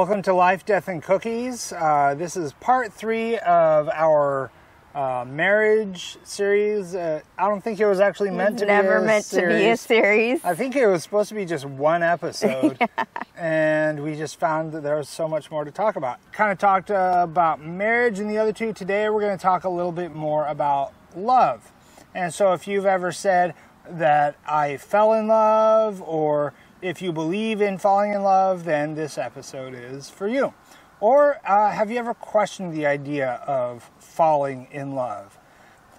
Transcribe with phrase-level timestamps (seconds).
[0.00, 1.74] Welcome to Life, Death, and Cookies.
[1.74, 4.50] Uh, this is part three of our
[4.94, 6.94] uh, marriage series.
[6.94, 9.58] Uh, I don't think it was actually meant to Never be a meant series.
[9.58, 10.42] to be a series.
[10.42, 12.78] I think it was supposed to be just one episode,
[13.36, 16.18] and we just found that there was so much more to talk about.
[16.32, 18.72] Kind of talked uh, about marriage in the other two.
[18.72, 21.72] Today, we're going to talk a little bit more about love.
[22.14, 23.52] And so, if you've ever said
[23.86, 29.18] that I fell in love, or if you believe in falling in love, then this
[29.18, 30.54] episode is for you.
[31.00, 35.38] Or uh, have you ever questioned the idea of falling in love?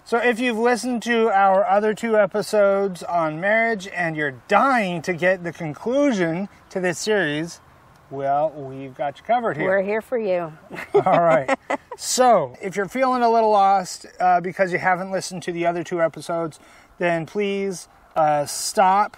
[0.04, 5.14] So, if you've listened to our other two episodes on marriage and you're dying to
[5.14, 7.62] get the conclusion to this series,
[8.10, 9.68] well, we've got you covered here.
[9.68, 10.52] We're here for you.
[10.94, 11.58] All right.
[11.98, 15.84] So, if you're feeling a little lost uh, because you haven't listened to the other
[15.84, 16.58] two episodes,
[16.98, 19.18] then please uh, stop,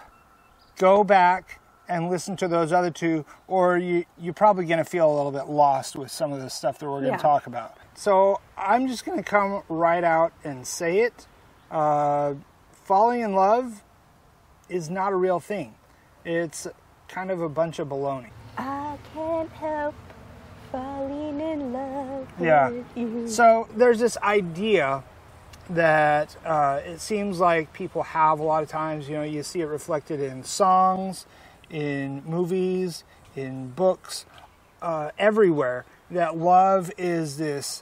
[0.77, 5.11] go back, and listen to those other two, or you, you're probably going to feel
[5.11, 7.17] a little bit lost with some of the stuff that we're going to Yeah.
[7.17, 7.75] talk about.
[7.95, 11.27] So, I'm just going to come right out and say it.
[11.69, 12.35] Uh,
[12.71, 13.83] falling in love
[14.69, 15.75] is not a real thing,
[16.23, 16.67] it's
[17.09, 18.30] kind of a bunch of baloney.
[18.58, 19.93] I can't help
[20.71, 22.69] falling in love Yeah.
[22.69, 23.27] with you.
[23.27, 25.03] So there's this idea
[25.69, 29.08] that uh, it seems like people have a lot of times.
[29.08, 31.25] You know, you see it reflected in songs,
[31.70, 33.03] in movies,
[33.36, 34.25] in books,
[34.81, 35.86] uh, everywhere.
[36.11, 37.81] That love is this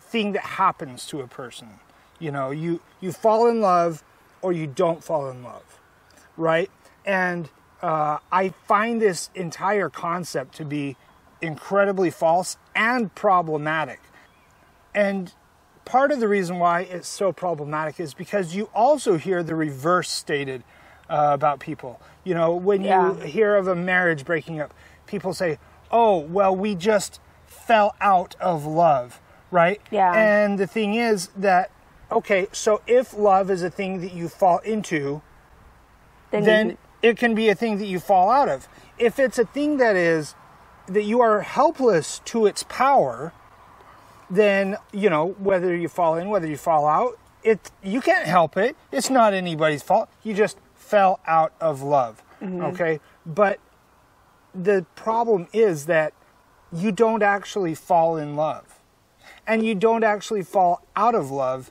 [0.00, 1.80] thing that happens to a person.
[2.18, 4.02] You know, you you fall in love
[4.42, 5.80] or you don't fall in love,
[6.36, 6.70] right?
[7.04, 7.50] And
[7.82, 10.96] uh, I find this entire concept to be
[11.40, 14.00] incredibly false and problematic.
[14.94, 15.32] And
[15.86, 20.10] part of the reason why it's so problematic is because you also hear the reverse
[20.10, 20.62] stated
[21.08, 21.98] uh, about people.
[22.24, 23.14] You know, when Yeah.
[23.14, 24.74] you hear of a marriage breaking up,
[25.06, 25.58] people say,
[25.90, 29.20] oh, well, we just fell out of love,
[29.50, 29.80] right?
[29.90, 30.12] Yeah.
[30.12, 31.70] And the thing is that,
[32.10, 35.22] okay, so if love is a thing that you fall into,
[36.32, 38.68] Then, then you, it can be a thing that you fall out of.
[38.98, 40.34] If it's a thing that is
[40.88, 43.32] that you are helpless to its power,
[44.30, 48.56] then you know whether you fall in, whether you fall out, it you can't help
[48.56, 48.76] it.
[48.90, 50.08] It's not anybody's fault.
[50.22, 52.22] You just fell out of love.
[52.40, 52.62] Mm-hmm.
[52.62, 53.60] Okay, but
[54.54, 56.12] the problem is that
[56.72, 58.80] you don't actually fall in love,
[59.46, 61.70] and you don't actually fall out of love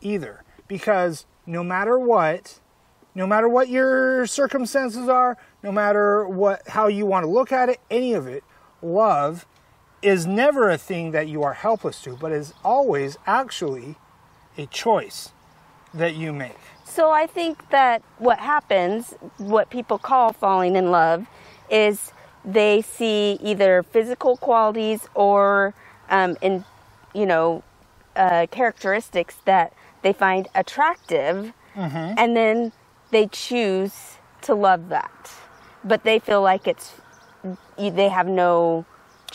[0.00, 2.60] either, because no matter what,
[3.14, 7.68] no matter what your circumstances are, no matter what how you want to look at
[7.68, 8.44] it, any of it,
[8.80, 9.46] love
[10.02, 13.96] is never a thing that you are helpless to, but is always actually
[14.58, 15.32] a choice
[15.94, 16.58] that you make.
[16.84, 21.26] so I think that what happens, what people call falling in love,
[21.70, 22.12] is
[22.44, 25.74] they see either physical qualities or,
[26.10, 26.64] um, in,
[27.14, 27.62] you know,
[28.14, 32.14] uh, characteristics that they find attractive, Mm-hmm.
[32.18, 32.72] and then
[33.10, 35.30] they choose to love that,
[35.84, 36.94] but they feel like it's
[37.78, 38.86] they have no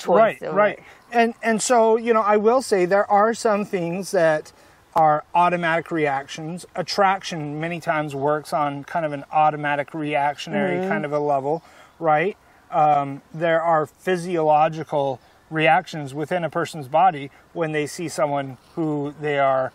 [0.01, 0.41] choice.
[0.41, 0.77] right, right.
[0.79, 0.83] it.
[1.11, 4.51] And and so, you know, I will say there are some things that
[4.95, 6.65] are automatic reactions.
[6.75, 10.89] Attraction many times works on kind of an automatic reactionary Mm-hmm.
[10.89, 11.63] kind of a level,
[11.99, 12.37] right?
[12.71, 15.19] Um, there are physiological
[15.49, 19.73] reactions within a person's body when they see someone who they are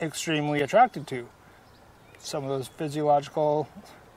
[0.00, 1.26] extremely attracted to.
[2.18, 3.68] Some of those physiological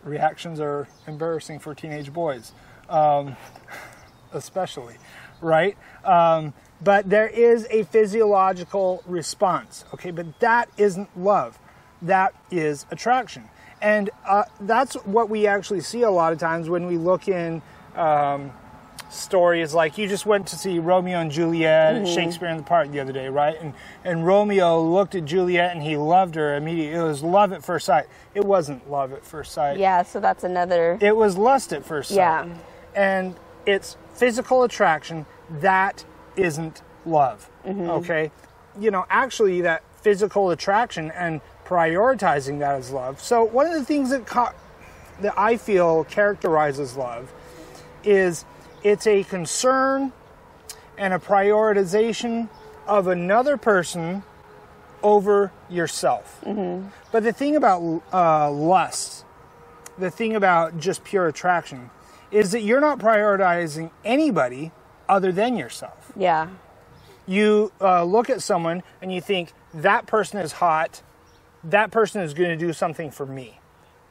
[0.04, 2.52] reactions are embarrassing for teenage boys,
[2.90, 3.36] um,
[4.34, 4.98] especially,
[5.42, 5.78] right?
[6.04, 10.12] Um, but there is a physiological response, okay?
[10.12, 11.60] But that isn't love,
[12.02, 13.50] that is attraction.
[13.82, 17.62] And uh, that's what we actually see a lot of times when we look in
[17.96, 18.52] um,
[19.10, 22.92] stories like you just went to see Romeo and Juliet at Shakespeare in the Park
[22.92, 23.60] the other day, right?
[23.60, 23.74] And
[24.04, 27.00] and Romeo looked at Juliet and he loved her immediately.
[27.00, 28.06] It was love at first sight.
[28.36, 29.78] It wasn't love at first sight.
[29.80, 30.98] Yeah, so that's another.
[31.02, 32.18] It was lust at first sight.
[32.18, 32.48] Yeah.
[32.96, 35.26] And it's physical attraction
[35.62, 36.06] that
[36.36, 37.50] isn't love.
[37.66, 38.32] Okay?
[38.80, 43.22] You know, actually that physical attraction and prioritizing that as love.
[43.22, 44.54] So one of the things that co-
[45.22, 47.32] that I feel characterizes love
[48.04, 48.46] is
[48.84, 50.12] it's a concern
[50.98, 52.50] and a prioritization
[52.88, 54.24] of another person
[55.04, 56.42] over yourself.
[57.12, 59.26] But the thing about uh, lust,
[59.98, 61.90] the thing about just pure attraction,
[62.32, 64.72] is that you're not prioritizing anybody
[65.08, 66.12] other than yourself.
[66.16, 66.50] Yeah.
[67.26, 71.04] You uh, look at someone and you think, that person is hot,
[71.64, 73.60] that person is going to do something for me,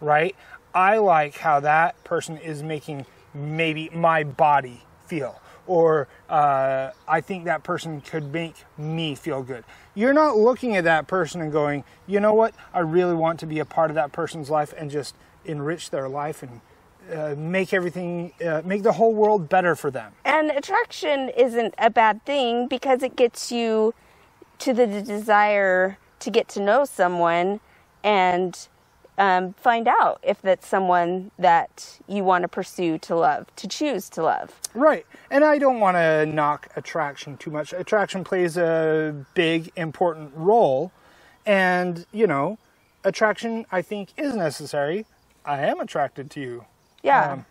[0.00, 0.36] right?
[0.72, 7.44] I like how that person is making maybe my body feel, or uh, I think
[7.46, 9.64] that person could make me feel good.
[9.94, 13.46] You're not looking at that person and going, you know what, I really want to
[13.46, 16.60] be a part of that person's life and just enrich their life and
[17.12, 20.12] uh, make everything, uh, make the whole world better for them.
[20.24, 23.94] And attraction isn't a bad thing because it gets you
[24.58, 27.60] to the desire to get to know someone
[28.02, 28.68] and
[29.18, 34.08] um, find out if that's someone that you want to pursue to love, to choose
[34.10, 34.60] to love.
[34.74, 35.04] Right.
[35.30, 37.72] And I don't want to knock attraction too much.
[37.72, 40.92] Attraction plays a big, important role.
[41.44, 42.58] And, you know,
[43.04, 45.04] attraction, I think, is necessary.
[45.44, 46.66] I am attracted to you.
[47.02, 47.32] Yeah.
[47.32, 47.46] Um,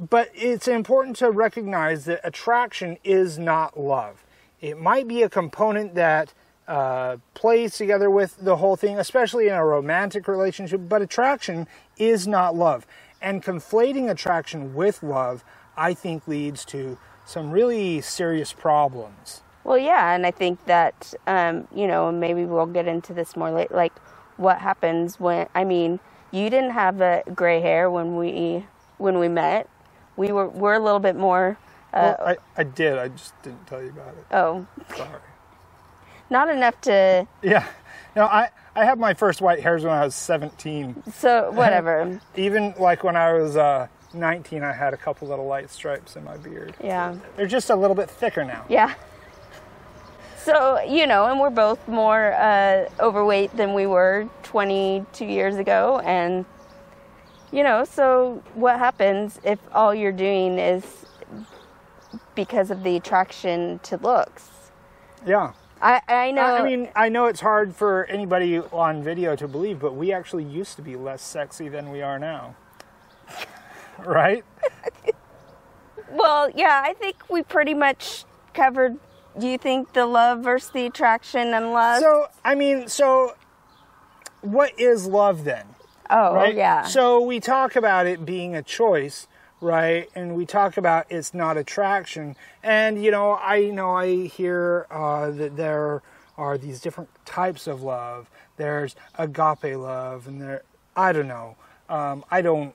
[0.00, 4.24] but it's important to recognize that attraction is not love.
[4.60, 6.32] It might be a component that
[6.66, 12.26] uh, plays together with the whole thing, especially in a romantic relationship, but attraction is
[12.26, 12.86] not love.
[13.20, 15.44] And conflating attraction with love,
[15.76, 19.42] I think, leads to some really serious problems.
[19.64, 23.50] Well, yeah, and I think that um, you know maybe we'll get into this more
[23.50, 23.72] late.
[23.72, 23.94] Like,
[24.36, 25.48] what happens when?
[25.54, 26.00] I mean,
[26.30, 28.66] you didn't have a gray hair when we
[28.98, 29.68] when we met.
[30.16, 31.58] We were we're a little bit more.
[31.92, 32.98] Uh, well, I, I did.
[32.98, 34.26] I just didn't tell you about it.
[34.32, 35.20] oh, Sorry.
[36.30, 37.26] not enough to.
[37.42, 37.66] Yeah.
[38.16, 41.02] No, I, I had my first white hairs when I was 17.
[41.12, 42.20] So whatever.
[42.36, 46.22] Even like when I was uh, 19, I had a couple little light stripes in
[46.24, 46.74] my beard.
[46.82, 47.16] yeah.
[47.36, 48.64] They're just a little bit thicker now.
[48.68, 48.94] Yeah.
[50.36, 56.00] So, you know, and we're both more uh, overweight than we were 22 years ago.
[56.04, 56.44] And,
[57.54, 61.06] you know, so what happens if all you're doing is
[62.34, 64.50] because of the attraction to looks?
[65.24, 65.52] Yeah.
[65.80, 66.42] I, I know.
[66.42, 70.42] I mean, I know it's hard for anybody on video to believe, but we actually
[70.42, 72.56] used to be less sexy than we are now.
[74.04, 74.44] right?
[76.10, 78.98] well, yeah, I think we pretty much covered.
[79.38, 82.00] Do you think the love versus the attraction and love?
[82.00, 83.36] So, I mean, so
[84.40, 85.73] what is love then?
[86.14, 86.54] Oh, right?
[86.54, 86.82] yeah.
[86.84, 89.26] So we talk about it being a choice,
[89.60, 90.08] right?
[90.14, 92.36] And we talk about it's not attraction.
[92.62, 96.02] And you know, I know I hear uh, that there
[96.36, 98.30] are these different types of love.
[98.56, 100.62] There's agape love, and there
[100.96, 101.56] I don't know.
[101.88, 102.74] Um, I don't.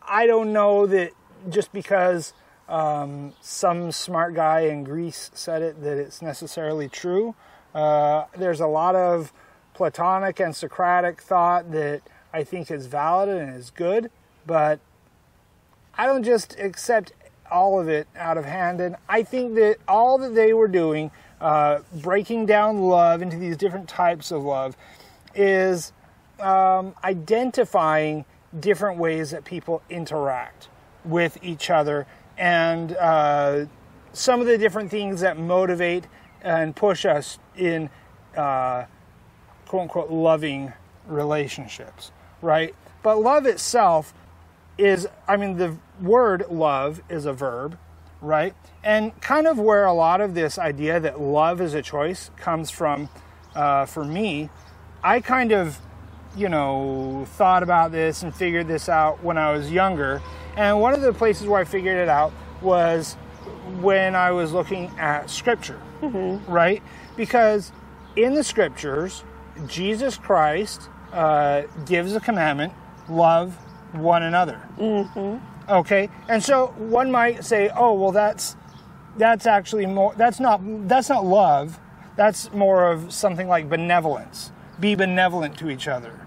[0.00, 1.12] I don't know that
[1.48, 2.32] just because
[2.68, 7.34] um, some smart guy in Greece said it that it's necessarily true.
[7.74, 9.32] Uh, there's a lot of
[9.82, 12.02] Platonic and Socratic thought that
[12.32, 14.12] I think is valid and is good,
[14.46, 14.78] but
[15.98, 17.10] I don't just accept
[17.50, 18.80] all of it out of hand.
[18.80, 23.56] And I think that all that they were doing, uh, breaking down love into these
[23.56, 24.76] different types of love,
[25.34, 25.92] is
[26.38, 28.24] um, identifying
[28.60, 30.68] different ways that people interact
[31.04, 32.06] with each other
[32.38, 33.64] and uh,
[34.12, 36.06] some of the different things that motivate
[36.40, 37.90] and push us in
[38.36, 38.84] uh,
[39.72, 40.70] quote unquote loving
[41.06, 42.74] relationships, right?
[43.02, 44.12] But love itself
[44.76, 47.78] is, I mean, the word love is a verb,
[48.20, 48.54] right?
[48.84, 52.70] And kind of where a lot of this idea that love is a choice comes
[52.70, 53.08] from,
[53.54, 54.50] uh, for me,
[55.02, 55.78] I kind of,
[56.36, 60.20] you know, thought about this and figured this out when I was younger.
[60.54, 63.14] And one of the places where I figured it out was
[63.80, 66.82] when I was looking at scripture, right?
[67.16, 67.72] Because
[68.16, 69.24] in the scriptures,
[69.66, 72.72] Jesus Christ uh, gives a commandment
[73.08, 73.54] love
[73.92, 74.60] one another.
[74.78, 75.70] Mm-hmm.
[75.70, 78.56] Okay, and so one might say, "Oh, well, that's
[79.16, 80.14] that's actually more.
[80.16, 81.78] That's not that's not love.
[82.16, 84.52] That's more of something like benevolence.
[84.80, 86.26] Be benevolent to each other,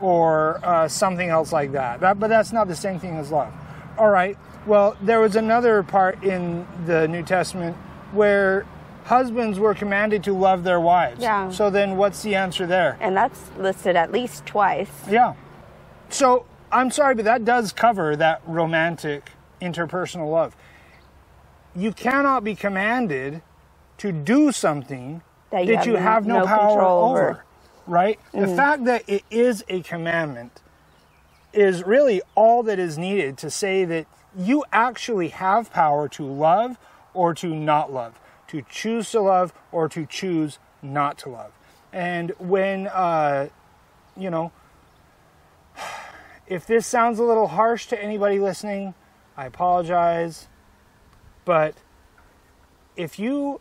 [0.00, 2.00] or uh, something else like that.
[2.00, 2.20] that.
[2.20, 3.52] But that's not the same thing as love.
[3.98, 4.38] All right.
[4.66, 7.76] Well, there was another part in the New Testament
[8.12, 8.66] where
[9.08, 11.20] husbands were commanded to love their wives.
[11.20, 11.50] Yeah.
[11.50, 12.96] So then, what's the answer there?
[13.00, 14.90] and that's listed at least twice.
[15.10, 15.34] Yeah.
[16.10, 20.54] So I'm sorry, but that does cover that romantic interpersonal love.
[21.74, 23.42] You cannot be commanded
[23.98, 27.30] to do something That you that you have have no, no power over.
[27.30, 27.44] over.
[27.86, 28.18] Right?
[28.32, 28.56] The mm.
[28.56, 30.60] fact that it is a commandment
[31.52, 36.78] is really all that is needed to say that you actually have power to love
[37.14, 41.52] or to not love, to choose to love or to choose not to love.
[41.92, 43.48] And when, uh,
[44.16, 44.52] you know,
[46.46, 48.94] if this sounds a little harsh to anybody listening,
[49.36, 50.48] I apologize.
[51.44, 51.74] But
[52.96, 53.60] if you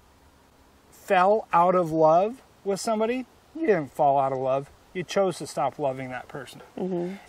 [0.89, 3.25] fell out of love with somebody,
[3.55, 4.69] you didn't fall out of love.
[4.93, 6.61] You chose to stop loving that person.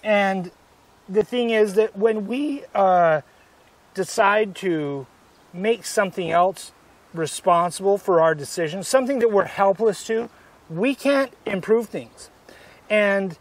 [0.02, 0.50] And
[1.08, 3.20] the thing is that when we uh,
[3.94, 5.06] decide to
[5.52, 6.72] make something else
[7.14, 10.28] responsible for our decisions, something that we're helpless to,
[10.68, 12.30] we can't improve things.
[12.90, 13.38] And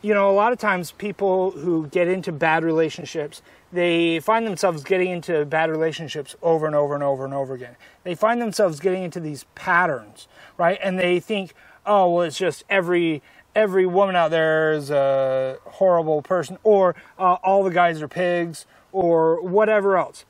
[0.00, 3.42] you know, a lot of times people who get into bad relationships,
[3.72, 7.76] they find themselves getting into bad relationships over and over and over and over again.
[8.04, 10.78] They find themselves getting into these patterns, right?
[10.82, 11.52] And they think,
[11.84, 13.22] oh, well, it's just every
[13.56, 18.66] every woman out there is a horrible person, or uh, all the guys are pigs,
[18.92, 20.24] or whatever else.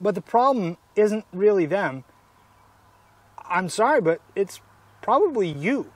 [0.00, 2.04] But the problem isn't really them.
[3.44, 4.60] I'm sorry, but it's
[5.02, 5.92] probably you.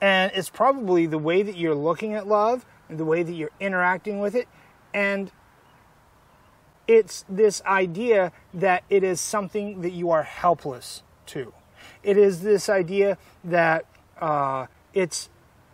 [0.00, 3.50] And it's probably the way that you're looking at love, and the way that you're
[3.60, 4.48] interacting with it,
[4.92, 5.30] and
[6.88, 11.54] it's this idea that it is something that you are helpless to.
[12.02, 13.84] It is this idea that
[14.20, 15.30] uh, it's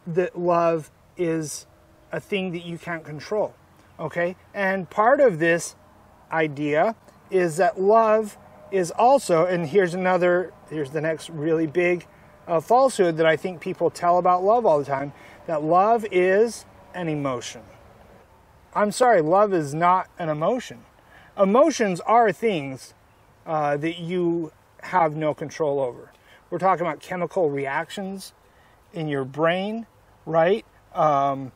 [0.06, 1.66] that love is
[2.12, 3.54] a thing that you can't control.
[3.98, 4.36] Okay?
[4.52, 5.74] And part of this
[6.30, 6.94] idea
[7.30, 8.36] is that love
[8.70, 12.06] is also, and here's another, here's the next really big
[12.46, 15.12] uh, falsehood that I think people tell about love all the time
[15.46, 16.64] that love is
[16.94, 17.62] an emotion.
[18.74, 20.84] I'm sorry, love is not an emotion.
[21.38, 22.94] Emotions are things
[23.46, 24.52] uh, that you
[24.82, 26.12] have no control over.
[26.50, 28.32] We're talking about chemical reactions
[28.92, 29.86] in your brain,
[30.24, 30.64] right?
[30.94, 31.52] Um,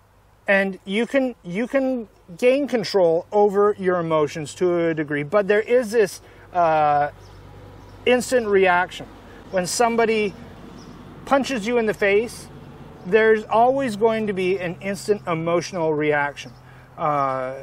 [0.51, 5.61] and you can you can gain control over your emotions to a degree, but there
[5.61, 6.21] is this
[6.53, 7.11] uh,
[8.05, 9.07] instant reaction
[9.53, 10.35] when somebody
[11.25, 12.49] punches you in the face.
[13.07, 16.51] There's always going to be an instant emotional reaction,
[16.99, 17.63] uh,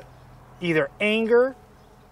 [0.62, 1.58] either anger,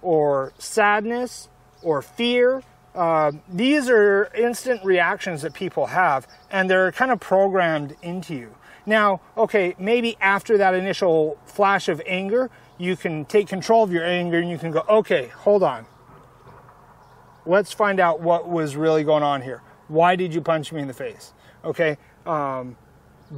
[0.01, 1.47] or sadness,
[1.83, 2.63] or fear,
[2.95, 8.55] uh, these are instant reactions that people have, and they're kind of programmed into you.
[8.85, 14.05] Now, okay, maybe after that initial flash of anger, you can take control of your
[14.05, 15.85] anger and you can go, okay, hold on.
[17.45, 19.61] Let's find out what was really going on here.
[19.87, 21.33] Why did you punch me in the face?
[21.63, 22.77] Okay, um,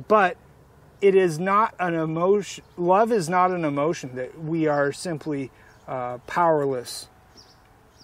[0.08, 0.38] but
[1.02, 2.64] it is not an emotion.
[2.78, 5.52] Love is not an emotion that we are simply
[5.88, 7.08] uh, powerless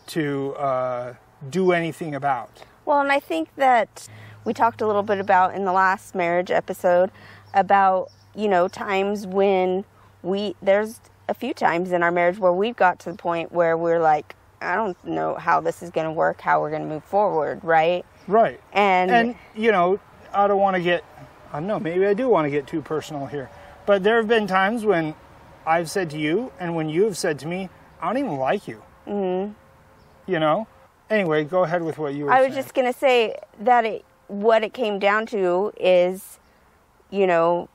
[0.08, 0.54] to.
[0.56, 1.14] Uh,
[1.50, 2.64] do anything about.
[2.86, 4.08] Well, and I think that
[4.46, 7.12] we talked a little bit about in the last marriage episode
[7.54, 9.86] about, you know, times when
[10.22, 13.78] we, there's a few times in our marriage where we've got to the point where
[13.78, 16.88] we're like, I don't know how this is going to work, how we're going to
[16.88, 18.06] move forward, right?
[18.28, 18.60] Right.
[18.72, 20.00] And, and you know,
[20.34, 21.04] I don't want to get,
[21.52, 23.50] I don't know, maybe I do want to get too personal here.
[23.86, 25.16] But there have been times when
[25.66, 27.70] I've said to you and when you have said to me,
[28.02, 28.82] I don't even like you.
[29.08, 29.54] Mm-hmm.
[30.32, 30.68] You know?
[31.14, 32.50] Anyway, go ahead with what you were I saying.
[32.50, 36.40] was just going to say that it, what it came down to is,
[37.12, 37.70] you know,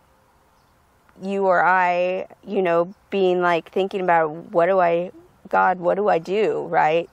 [1.23, 5.13] you or I, you know, being like thinking about what do I,
[5.49, 7.09] God, what do I do, right?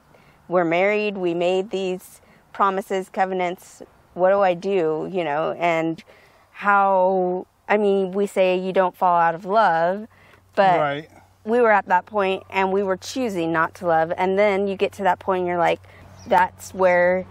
[0.48, 2.22] We're married, we made these
[2.54, 3.84] promises, covenants,
[4.16, 6.04] what do I do, you know, and
[6.52, 10.08] how, I mean, we say you don't fall out of love,
[10.56, 11.10] but right.
[11.44, 14.12] we were at that point and we were choosing not to love.
[14.18, 15.82] And then you get to that point and you're like,
[16.28, 17.26] that's where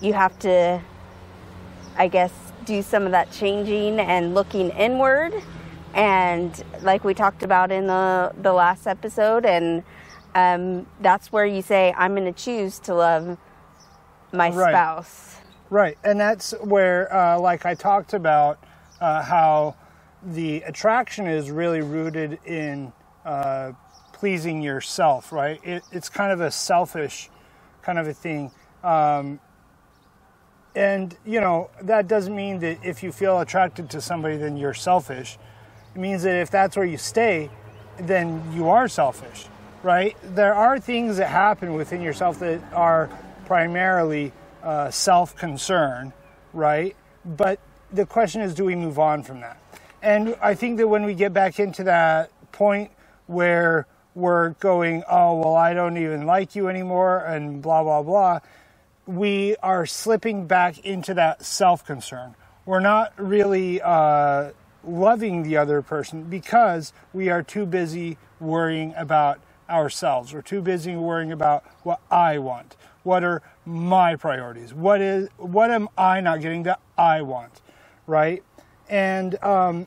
[0.00, 0.80] you have to,
[1.96, 2.32] I guess,
[2.64, 5.34] do some of that changing and looking inward.
[5.94, 9.82] And like we talked about in the, the last episode, and
[10.34, 13.36] um, that's where you say, I'm going to choose to love
[14.32, 14.70] my right.
[14.70, 15.36] spouse.
[15.68, 15.98] Right.
[16.04, 18.62] And that's where, uh, like I talked about,
[19.00, 19.76] uh, how
[20.22, 22.92] the attraction is really rooted in
[23.24, 23.72] uh,
[24.12, 25.58] pleasing yourself, right?
[25.64, 27.30] It, it's kind of a selfish
[27.90, 28.52] kind of a thing.
[28.84, 29.40] Um,
[30.76, 34.74] and you know that doesn't mean that if you feel attracted to somebody, then you're
[34.74, 35.38] selfish.
[35.96, 37.50] It means that if that's where you stay,
[37.98, 39.46] then you are selfish,
[39.82, 40.16] right?
[40.22, 43.10] There are things that happen within yourself that are
[43.46, 44.30] primarily
[44.62, 46.12] uh, self-concern,
[46.52, 46.94] right?
[47.24, 47.58] But
[47.92, 49.58] the question is, do we move on from that?
[50.00, 52.92] And I think that when we get back into that point
[53.26, 53.88] where
[54.20, 58.40] we're going, oh, well, I don't even like you anymore, and blah, blah, blah,
[59.06, 62.34] we are slipping back into that self concern.
[62.66, 64.50] We're not really uh,
[64.84, 70.32] loving the other person because we are too busy worrying about ourselves.
[70.32, 72.76] We're too busy worrying about what I want.
[73.02, 74.74] What are my priorities?
[74.74, 77.62] What is what am I not getting that I want,
[78.06, 78.42] right?
[78.88, 79.86] And um,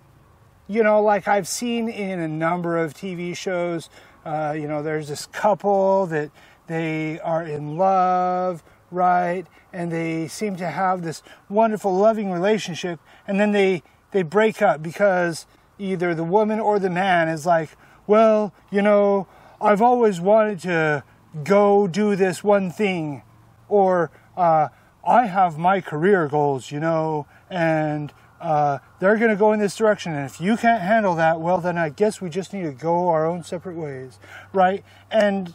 [0.67, 3.89] you know, like I've seen in a number of TV shows,
[4.25, 6.31] uh, you know, there's this couple that
[6.67, 9.45] they are in love, right?
[9.71, 14.81] And they seem to have this wonderful, loving relationship, and then they they break up
[14.83, 15.47] because
[15.79, 17.71] either the woman or the man is like,
[18.05, 19.27] well, you know,
[19.59, 21.03] I've always wanted to
[21.43, 23.23] go do this one thing,
[23.67, 24.69] or uh,
[25.05, 29.75] I have my career goals, you know, and uh, they're going to go in this
[29.75, 30.13] direction.
[30.13, 33.07] And if you can't handle that, well, then I guess we just need to go
[33.07, 34.19] our own separate ways,
[34.51, 34.83] right?
[35.09, 35.53] And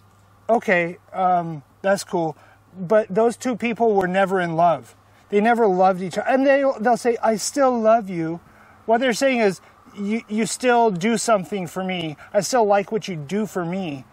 [0.49, 2.35] okay, um, that's cool.
[2.75, 4.97] But those two people were never in love.
[5.29, 6.29] They never loved each other.
[6.31, 8.41] And they, they'll say, I still love you.
[8.87, 9.61] What they're saying is,
[9.95, 12.17] you, you still do something for me.
[12.33, 14.05] I still like what you do for me.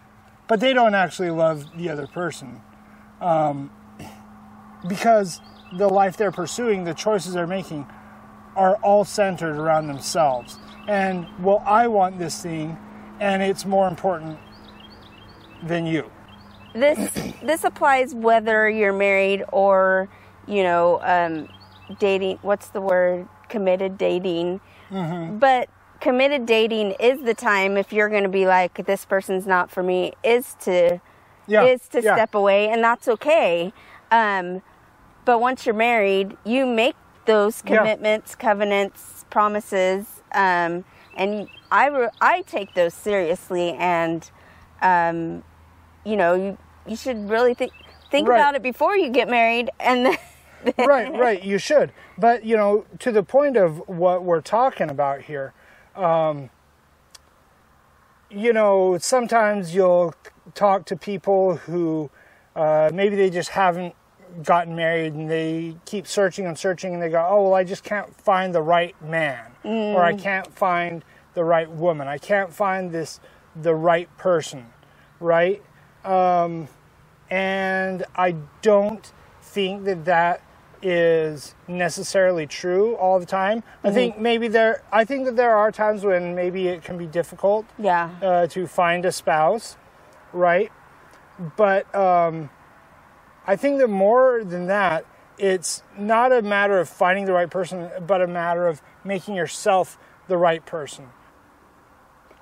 [0.48, 2.60] But they don't actually love the other person.
[3.22, 3.70] Um,
[4.86, 5.40] because
[5.78, 7.86] the life they're pursuing, the choices they're making,
[8.56, 10.58] are all centered around themselves.
[10.88, 12.76] And, well, I want this thing,
[13.20, 14.38] and it's more important
[15.62, 16.10] than you.
[16.74, 17.10] This
[17.42, 20.10] this applies whether you're married or
[20.46, 21.48] you know um,
[21.98, 22.38] dating.
[22.42, 23.26] What's the word?
[23.48, 24.60] Committed dating.
[24.90, 25.38] Mm-hmm.
[25.38, 25.70] But
[26.00, 29.82] committed dating is the time if you're going to be like this person's not for
[29.82, 31.00] me is to
[31.46, 31.64] Yeah.
[31.64, 32.14] is to yeah.
[32.14, 33.72] step away and that's okay
[34.10, 34.62] um,
[35.24, 37.78] but once you're married you make those Yeah.
[37.78, 40.84] commitments covenants promises um,
[41.16, 44.28] and I, re- I take those seriously and
[44.82, 45.42] um,
[46.04, 47.72] you know you, you should really think
[48.10, 48.36] think Right.
[48.36, 50.16] about it before you get married and then
[50.78, 51.42] right, right.
[51.44, 51.92] You should.
[52.18, 55.52] But, you know, to the point of what we're talking about here,
[55.94, 56.50] um,
[58.30, 60.14] you know, sometimes you'll
[60.54, 62.10] talk to people who
[62.56, 63.94] uh, maybe they just haven't
[64.42, 67.84] gotten married and they keep searching and searching and they go, oh, well, I just
[67.84, 72.08] can't find the right man or I can't find the right woman.
[72.08, 73.20] I can't find this,
[73.54, 74.66] the right person,
[75.20, 75.62] right?
[76.04, 76.68] Um,
[77.30, 79.12] and I don't
[79.42, 80.42] think that that
[80.82, 83.62] is necessarily true all the time.
[83.82, 84.82] I think maybe there.
[84.92, 88.66] I think that there are times when maybe it can be difficult yeah uh, to
[88.66, 89.76] find a spouse,
[90.32, 90.70] right?
[91.56, 92.50] But um,
[93.46, 95.04] I think that more than that,
[95.38, 99.98] it's not a matter of finding the right person, but a matter of making yourself
[100.28, 101.08] the right person.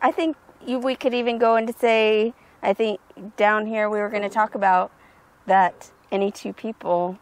[0.01, 3.01] I think you, we could even go into say, I think
[3.37, 4.93] down here we were going to talk about
[5.47, 7.19] that any two people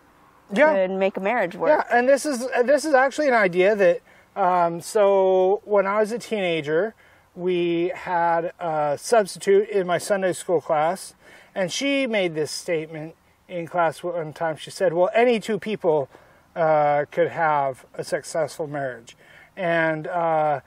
[0.52, 0.74] Yeah.
[0.74, 1.70] could make a marriage work.
[1.70, 4.00] Yeah, and this is this is actually an idea that.
[4.34, 6.94] Um, so when I was a teenager,
[7.34, 11.14] we had a substitute in my Sunday school class,
[11.54, 13.14] and she made this statement
[13.48, 14.57] in class one time.
[14.57, 16.09] She said, "Well, any two people
[16.57, 19.16] uh, could have a successful marriage,"
[19.57, 20.61] and uh,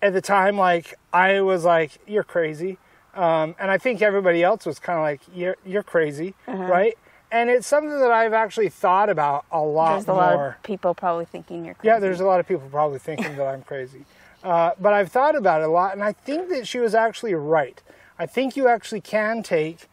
[0.00, 2.78] at the time, like I was like, "You're crazy,"
[3.14, 6.96] um, and I think everybody else was kind of like, "You're you're crazy," right?
[7.30, 10.16] And it's something that I've actually thought about a lot There's a more.
[10.20, 11.88] lot of people probably thinking you're crazy.
[11.88, 14.04] Yeah, there's a lot of people probably thinking that I'm crazy.
[14.44, 17.32] Uh, but I've thought about it a lot, and I think that she was actually
[17.32, 17.80] right.
[18.18, 19.88] I think you actually can take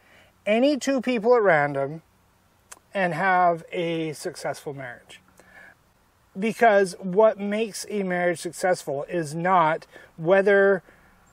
[0.46, 2.02] any two people at random
[2.92, 5.20] and have a successful marriage.
[6.38, 10.82] Because what makes a marriage successful is not whether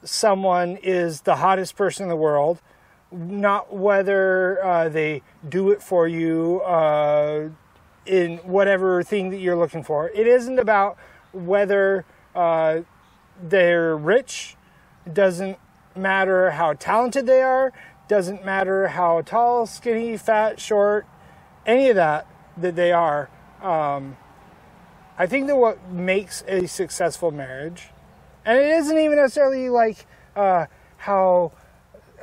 [0.03, 2.61] someone is the hottest person in the world,
[3.11, 7.49] not whether uh, they do it for you uh,
[8.05, 10.09] in whatever thing that you're looking for.
[10.09, 10.97] It isn't about
[11.31, 12.81] whether uh,
[13.41, 14.55] they're rich.
[15.05, 15.57] It doesn't
[15.95, 17.71] matter how talented they are.
[18.07, 21.05] Doesn't matter how tall, skinny, fat, short,
[21.65, 23.29] any of that that they are.
[23.61, 24.17] Um,
[25.17, 27.89] I think that what makes a successful marriage,
[28.45, 30.67] and it isn't even necessarily like uh,
[30.97, 31.51] how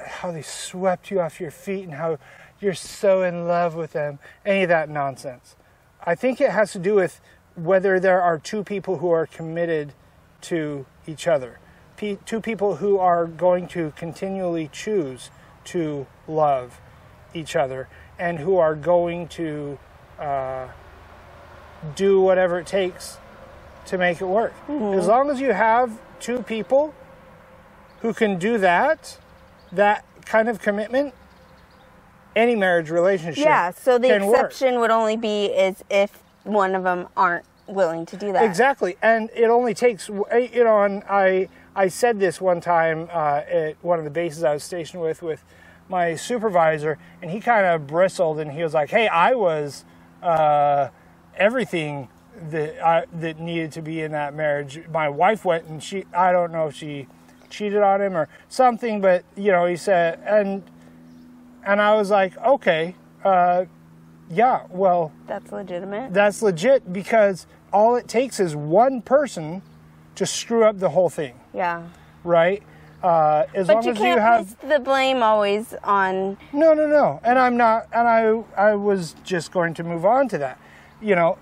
[0.07, 2.19] how they swept you off your feet and how
[2.61, 5.57] you're so in love with them, any of that nonsense.
[6.05, 7.21] I think it has to do with
[7.57, 9.93] whether there are two people who are committed
[10.43, 11.59] to each other,
[11.97, 15.31] two people who are going to continually choose
[15.67, 16.81] to love
[17.33, 19.79] each other and who are going to
[20.19, 20.69] uh,
[21.97, 23.19] do whatever it takes
[23.87, 24.55] to make it work.
[24.69, 26.95] As long as you have two people
[28.01, 29.19] who can do that,
[29.73, 31.15] that kind of commitment,
[32.37, 34.47] any marriage relationship Yeah, so the can work.
[34.47, 38.45] exception would only be is if one of them aren't willing to do that.
[38.45, 40.83] Exactly, and it only takes you know.
[40.83, 44.63] And I I said this one time uh, at one of the bases I was
[44.63, 45.45] stationed with with
[45.89, 49.85] my supervisor, and he kind of bristled and he was like, "Hey, I was
[50.23, 50.89] uh,
[51.37, 52.09] everything
[52.51, 54.81] that I, that needed to be in that marriage.
[54.93, 57.07] My wife went and she I don't know if she
[57.51, 60.63] cheated on him or something, but you know he said and
[61.65, 63.65] and I was like, okay, uh,
[64.31, 66.13] yeah, well." That's legitimate.
[66.15, 69.63] that's legit because all it takes is one person
[70.15, 71.87] to screw up the whole thing, yeah.
[72.25, 72.63] right?
[73.03, 76.39] Uh, as But long you as can't you have place the blame always on.
[76.53, 77.21] no, no, no.
[77.23, 77.87] And I'm not.
[77.93, 80.59] And I, I was just going to move on to that.
[81.03, 81.39] You know,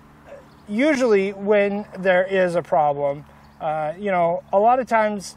[0.68, 3.24] usually when there is a problem,
[3.60, 5.36] uh, you know, a lot of times,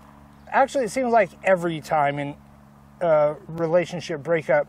[0.50, 2.36] actually, it seems like every time in
[3.02, 4.68] a relationship breakup,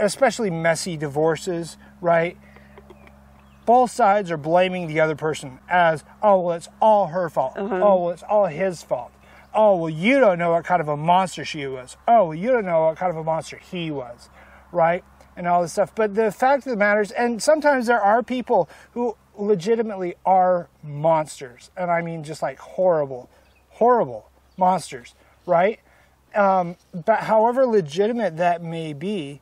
[0.00, 2.36] especially messy divorces, right?
[3.66, 7.54] Both sides are blaming the other person as, oh, well, it's all her fault.
[7.56, 9.12] Oh, well, it's all his fault.
[9.52, 11.96] Oh, well, you don't know what kind of a monster she was.
[12.06, 14.30] Oh, well, you don't know what kind of a monster he was,
[14.70, 15.02] right?
[15.36, 15.94] And all this stuff.
[15.94, 20.68] But the fact of the matter is, and sometimes there are people who legitimately are
[20.82, 21.70] monsters.
[21.76, 23.28] And I mean, just like horrible,
[23.70, 25.80] horrible monsters, right?
[26.34, 29.40] Um, but however legitimate that may be,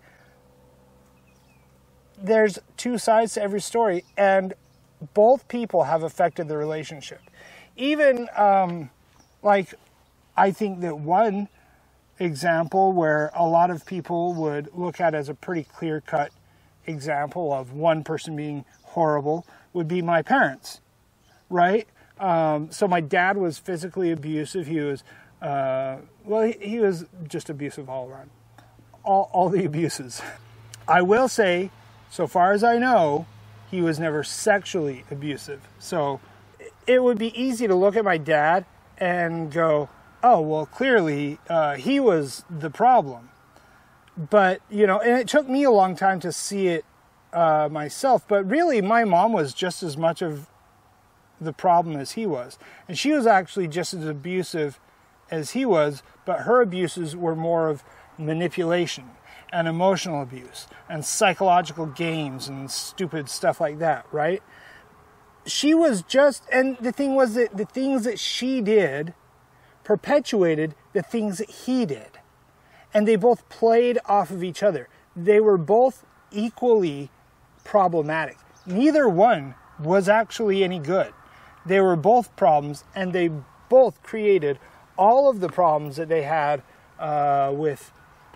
[2.24, 4.54] there's two sides to every story, and
[5.12, 7.20] both people have affected the relationship.
[7.76, 8.90] Even um,
[9.42, 9.74] like,
[10.37, 11.48] I think that one
[12.18, 16.32] example where a lot of people would look at as a pretty clear cut
[16.87, 20.80] example of one person being horrible would be my parents,
[21.50, 21.87] right?
[22.18, 24.66] Um, so my dad was physically abusive.
[24.66, 25.02] He was,
[25.42, 28.30] uh, well, he, he was just abusive all around,
[29.02, 30.22] all, all the abuses.
[30.87, 31.70] I will say,
[32.11, 33.27] so far as I know,
[33.71, 35.69] he was never sexually abusive.
[35.79, 36.21] So
[36.87, 38.64] it would be easy to look at my dad
[38.99, 39.88] and go,
[40.23, 43.31] oh, well, clearly uh, he was the problem.
[44.17, 46.85] But, you know, and it took me a long time to see it
[47.33, 48.27] uh, myself.
[48.29, 50.49] But really, my mom was just as much of
[51.40, 52.59] the problem as he was.
[52.87, 54.79] And she was actually just as abusive
[55.31, 57.83] as he was, but her abuses were more of
[58.17, 59.11] manipulation
[59.55, 64.43] and emotional abuse and psychological games and stupid stuff like that, right?
[65.47, 69.14] She was just, and the thing was that the things that she did
[69.85, 72.19] perpetuated the things that he did.
[72.93, 74.88] And they both played off of each other.
[75.14, 77.11] They were both equally
[77.62, 78.38] problematic.
[78.67, 81.12] Neither one was actually any good.
[81.64, 83.31] They were both problems, and they
[83.69, 84.59] both created
[84.97, 86.62] all of the problems that they had
[86.99, 87.93] uh, with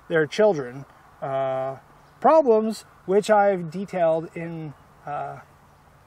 [0.08, 0.84] their children.
[1.20, 1.76] Uh,
[2.20, 4.74] problems which I've detailed in,
[5.06, 5.38] uh,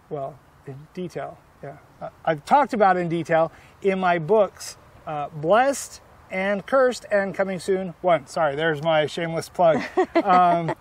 [0.09, 1.37] well, in detail.
[1.63, 7.35] Yeah, Uh, I've talked about in detail in my books, uh, Blessed and Cursed, and
[7.35, 7.93] coming soon.
[8.01, 9.81] One, sorry, there's my shameless plug.
[10.23, 10.75] Um,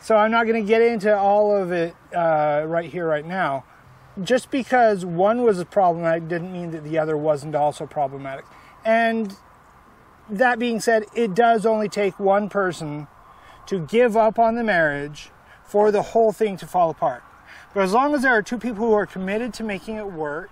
[0.00, 3.64] so I'm not going to get into all of it uh, right here, right now.
[4.22, 6.04] Just because one was a problem.
[6.04, 8.44] problematic didn't mean that the other wasn't also problematic.
[8.84, 9.34] And
[10.28, 13.08] that being said, it does only take one person
[13.66, 15.30] to give up on the marriage
[15.64, 17.22] for the whole thing to fall apart.
[17.72, 20.50] But as long as there are two people who are committed to making it work,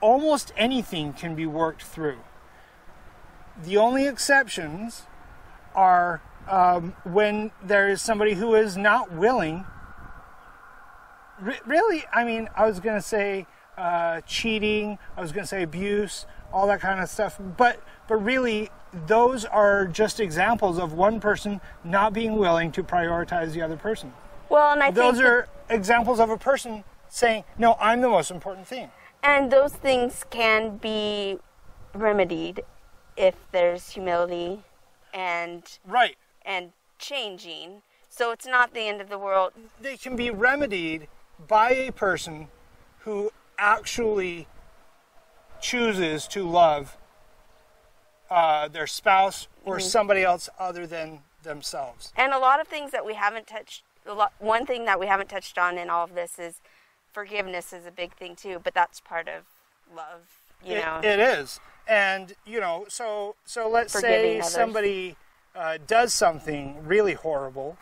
[0.00, 2.18] almost anything can be worked through.
[3.62, 5.02] The only exceptions
[5.74, 9.64] are um, when there is somebody who is not willing.
[11.40, 13.46] Re- really, I mean, I was going to say
[13.76, 18.16] uh, cheating, I was going to say abuse, all that kind of stuff, but but
[18.16, 23.76] really, those are just examples of one person not being willing to prioritize the other
[23.76, 24.12] person.
[24.48, 28.08] Well, and I Those think that- are examples of a person saying, "No, I'm the
[28.08, 28.90] most important thing."
[29.22, 31.38] and those things can be
[31.92, 32.64] remedied
[33.18, 34.62] if there's humility
[35.12, 36.16] and Right.
[36.42, 37.82] and changing.
[38.08, 39.52] So it's not the end of the world.
[39.80, 41.06] they can be remedied
[41.46, 42.48] by a person
[43.00, 44.46] who actually
[45.60, 46.96] chooses to love
[48.30, 49.88] uh, their spouse or Mm-hmm.
[49.88, 52.12] somebody else other than themselves.
[52.16, 53.82] And a lot of things that we haven't touched.
[54.06, 56.60] A lot, one thing that we haven't touched on in all of this is
[57.12, 58.60] forgiveness is a big thing too.
[58.62, 59.44] But that's part of
[59.94, 60.22] love.
[60.64, 61.00] You It- know.
[61.02, 64.52] it is, and you know, so so let's say others.
[64.52, 65.16] somebody
[65.54, 67.76] uh, does something really horrible,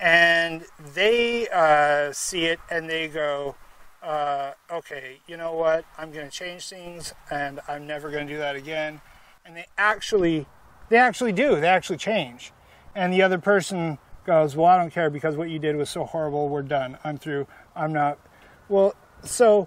[0.00, 3.54] and they uh, see it and they go,
[4.02, 5.84] uh, "Okay, you know what?
[5.96, 9.00] I'm going to change things, and I'm never going to do that again."
[9.48, 10.44] And they actually,
[10.90, 11.58] they actually do.
[11.58, 12.52] They actually change,
[12.94, 16.04] and the other person goes, "Well, I don't care because what you did was so
[16.04, 16.50] horrible.
[16.50, 16.98] We're done.
[17.02, 17.46] I'm through.
[17.74, 18.18] I'm not."
[18.68, 19.66] Well, so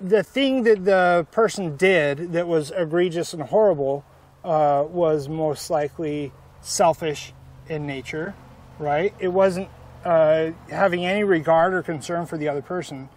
[0.00, 4.04] the thing that the person did that was egregious and horrible
[4.42, 7.32] uh, was most likely selfish
[7.68, 8.34] in nature,
[8.80, 9.14] right?
[9.20, 9.68] It wasn't
[10.04, 13.10] uh, having any regard or concern for the other person.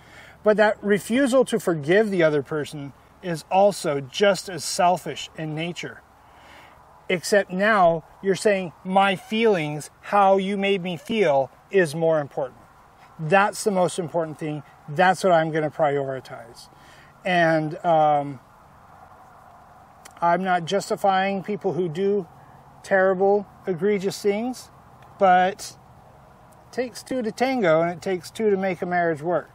[0.44, 2.94] But that refusal to forgive the other person
[3.26, 6.02] is also just as selfish in nature.
[7.10, 12.60] Except now you're saying, my feelings, how you made me feel, is more important.
[13.20, 14.64] That's the most important thing.
[14.90, 16.70] That's what I'm going to prioritize.
[17.24, 18.40] And um,
[20.22, 22.28] I'm not justifying people who do
[22.84, 24.70] terrible, egregious things,
[25.18, 25.76] but
[26.68, 29.50] it takes two to tango and it takes two to make a marriage work.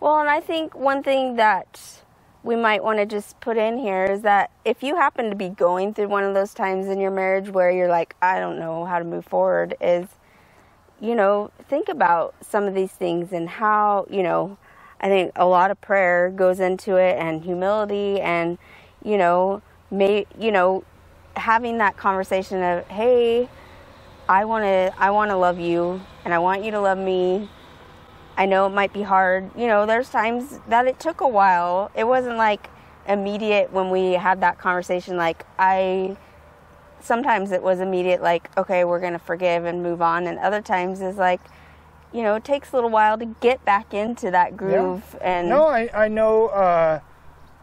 [0.00, 2.03] Well, and I think one thing that
[2.44, 5.48] we might want to just put in here is that if you happen to be
[5.48, 8.84] going through one of those times in your marriage where you're like, I don't know
[8.84, 10.06] how to move forward, is,
[11.00, 14.58] you know, think about some of these things and how, you know,
[15.00, 18.58] I think a lot of prayer goes into it and humility and,
[19.02, 20.84] you know, may, you know,
[21.36, 23.48] having that conversation of, hey,
[24.28, 27.48] I want to, I want to love you and I want you to love me
[28.36, 29.50] I know it might be hard.
[29.56, 31.90] You know, there's times that it took a while.
[31.94, 32.68] It wasn't like
[33.06, 35.16] immediate when we had that conversation.
[35.16, 36.16] Like, I,
[37.00, 40.26] sometimes it was immediate, like, okay, we're going to forgive and move on.
[40.26, 41.40] And other times is like,
[42.12, 45.16] you know, it takes a little while to get back into that groove.
[45.20, 47.00] And No, I, I know, uh,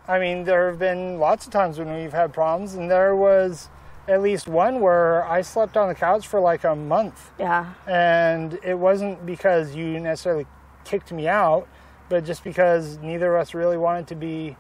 [0.08, 3.70] I mean, there have been lots of times when we've had problems, and there was
[4.08, 7.32] at least one where I slept on the couch for like a month.
[7.40, 10.46] yeah, And it wasn't because you necessarily
[10.84, 11.68] kicked me out,
[12.10, 14.56] but just because neither of us really wanted to be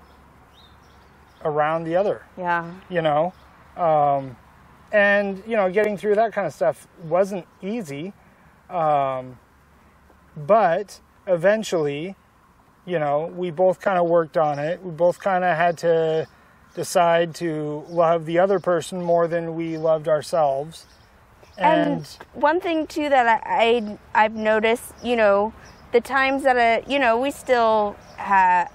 [1.43, 3.33] around the other, yeah, you know?
[3.77, 4.35] Um,
[4.91, 8.13] and, you know, getting through that kind of stuff wasn't easy.
[8.69, 9.39] Um,
[10.35, 12.15] but eventually,
[12.85, 14.81] you know, we both kind of worked on it.
[14.83, 16.27] We both kind of had to
[16.73, 20.85] decide to love the other person more than we loved ourselves.
[21.57, 25.53] And, one thing too that I, I I've noticed, you know,
[25.91, 28.69] the times that I, you know, we still have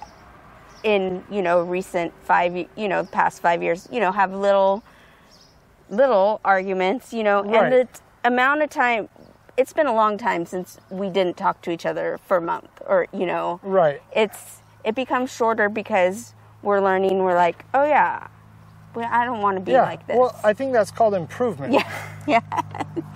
[0.85, 4.83] in you know recent five, you know, past five years, you know, have little
[5.90, 7.64] little arguments, you know, Right.
[7.64, 9.09] and the t- amount of time.
[9.57, 12.68] It's been a long time since we didn't talk to each other for a month,
[12.87, 14.02] or you know, right.
[14.14, 17.20] it's it becomes shorter because we're learning.
[17.20, 18.26] We're like, oh yeah,
[19.05, 19.83] I don't want to be yeah.
[19.83, 20.17] like this.
[20.17, 21.73] Well, I think that's called improvement.
[21.73, 22.41] yeah, yeah,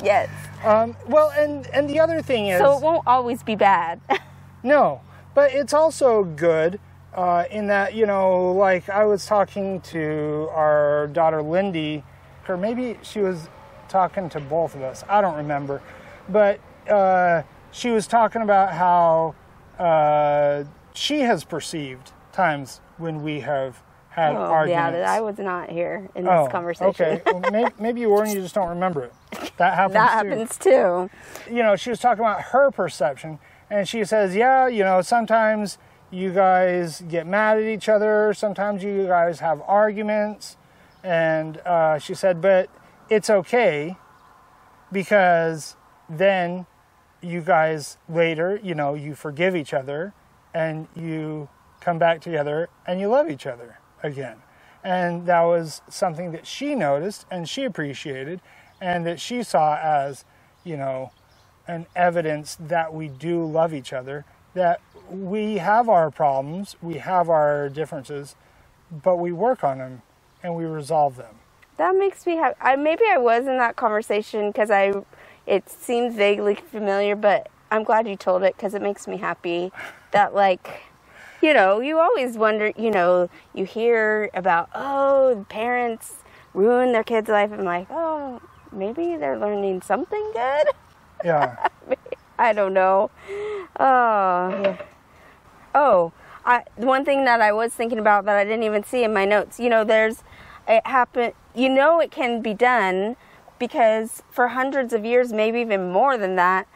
[0.02, 0.28] yes.
[0.64, 4.00] Um, well, and and the other thing is So it won't always be bad.
[4.62, 5.00] No,
[5.34, 6.80] but it's also good
[7.14, 12.04] uh, in that you know, like I was talking to our daughter Lindy,
[12.46, 13.48] or maybe she was
[13.88, 15.02] talking to both of us.
[15.08, 15.80] I don't remember,
[16.28, 19.34] but uh, she was talking about how
[19.82, 24.70] uh, she has perceived times when we have had Oh, arguments.
[24.72, 26.88] yeah, that I was not here in Oh, this conversation.
[26.88, 29.12] Okay, well, maybe, maybe you were and you just don't remember it.
[29.56, 29.94] That happens.
[29.94, 31.10] that too happens too.
[31.54, 33.38] you know, she was talking about her perception,
[33.70, 35.78] and she says, yeah, you know, sometimes
[36.10, 40.56] you guys get mad at each other, sometimes you guys have arguments,
[41.04, 42.68] and uh, she said, but
[43.08, 43.96] it's okay
[44.92, 45.76] because
[46.08, 46.66] then
[47.22, 50.12] you guys later, you know, you forgive each other
[50.54, 51.48] and you
[51.80, 54.36] come back together and you love each other again.
[54.82, 58.40] And that was something that she noticed and she appreciated
[58.80, 60.24] and that she saw as,
[60.64, 61.12] you know,
[61.68, 67.28] an evidence that we do love each other, that we have our problems, we have
[67.28, 68.34] our differences,
[68.90, 70.02] but we work on them
[70.42, 71.36] and we resolve them.
[71.76, 72.56] That makes me happy.
[72.60, 74.92] I maybe I was in that conversation because I,
[75.46, 79.70] it seems vaguely familiar, but I'm glad you told it because it makes me happy
[80.10, 80.82] that like,
[81.42, 86.16] you know, you always wonder, you know, you hear about oh parents
[86.54, 87.50] ruin their kids' life.
[87.52, 88.40] I'm like, oh,
[88.72, 90.66] maybe they're learning something good.
[91.24, 91.56] Yeah.
[92.38, 93.10] I don't know.
[93.78, 94.76] Oh, yeah.
[95.74, 96.12] Oh,
[96.44, 99.12] I the one thing that I was thinking about that I didn't even see in
[99.12, 99.60] my notes.
[99.60, 100.22] You know, there's
[100.66, 101.34] it happened.
[101.54, 103.16] You know, it can be done
[103.58, 106.66] because for hundreds of years, maybe even more than that,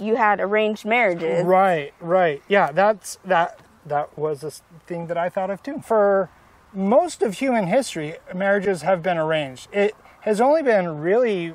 [0.00, 1.44] you had arranged marriages.
[1.44, 2.42] Right, right.
[2.48, 4.50] Yeah, that's that that was a
[4.86, 5.80] thing that I thought of too.
[5.84, 6.30] For
[6.72, 9.68] most of human history, marriages have been arranged.
[9.72, 11.54] It has only been really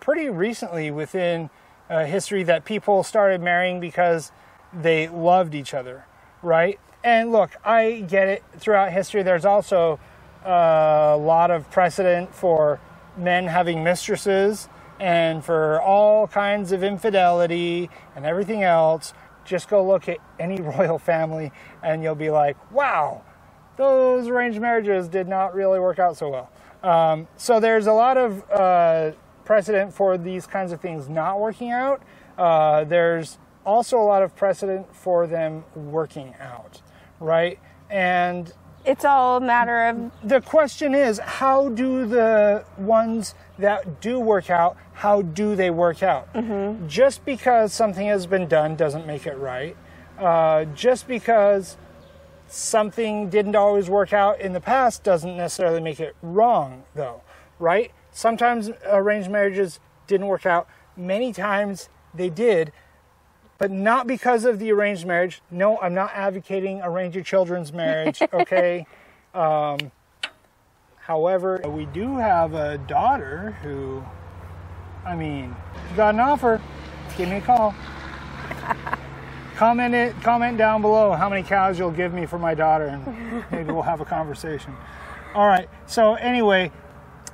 [0.00, 1.50] pretty recently within
[1.90, 4.32] uh, history that people started marrying because
[4.72, 6.06] they loved each other,
[6.42, 6.78] right?
[7.02, 8.42] And look, I get it.
[8.58, 10.00] Throughout history, there's also
[10.44, 12.80] uh, a lot of precedent for
[13.16, 14.68] men having mistresses
[15.00, 19.12] and for all kinds of infidelity and everything else.
[19.44, 21.52] Just go look at any royal family
[21.82, 23.22] and you'll be like, wow,
[23.76, 26.50] those arranged marriages did not really work out so well.
[26.82, 29.12] Um, so there's a lot of uh,
[29.44, 32.02] precedent for these kinds of things not working out.
[32.36, 36.82] Uh, there's also a lot of precedent for them working out,
[37.20, 37.58] right?
[37.90, 38.52] And
[38.84, 44.50] It's all a matter of the question is how do the ones that do work
[44.50, 46.28] out how do they work out
[46.88, 49.76] just because something has been done doesn't make it right
[50.18, 51.76] uh, just because
[52.48, 57.22] something didn't always work out in the past doesn't necessarily make it wrong, though,
[57.58, 57.90] right?
[58.12, 60.68] Sometimes arranged marriages didn't work out.
[60.96, 62.72] Many times they did,
[63.58, 65.42] but not because of the arranged marriage.
[65.50, 68.86] No, I'm not advocating arrange your children's marriage, okay?
[69.34, 69.78] um,
[70.98, 74.04] however, we do have a daughter who,
[75.04, 76.60] I mean, if you got an offer,
[77.16, 77.74] give me a call.
[79.56, 83.44] comment it, comment down below how many cows you'll give me for my daughter, and
[83.50, 84.74] maybe we'll have a conversation.
[85.34, 85.68] All right.
[85.86, 86.72] So anyway,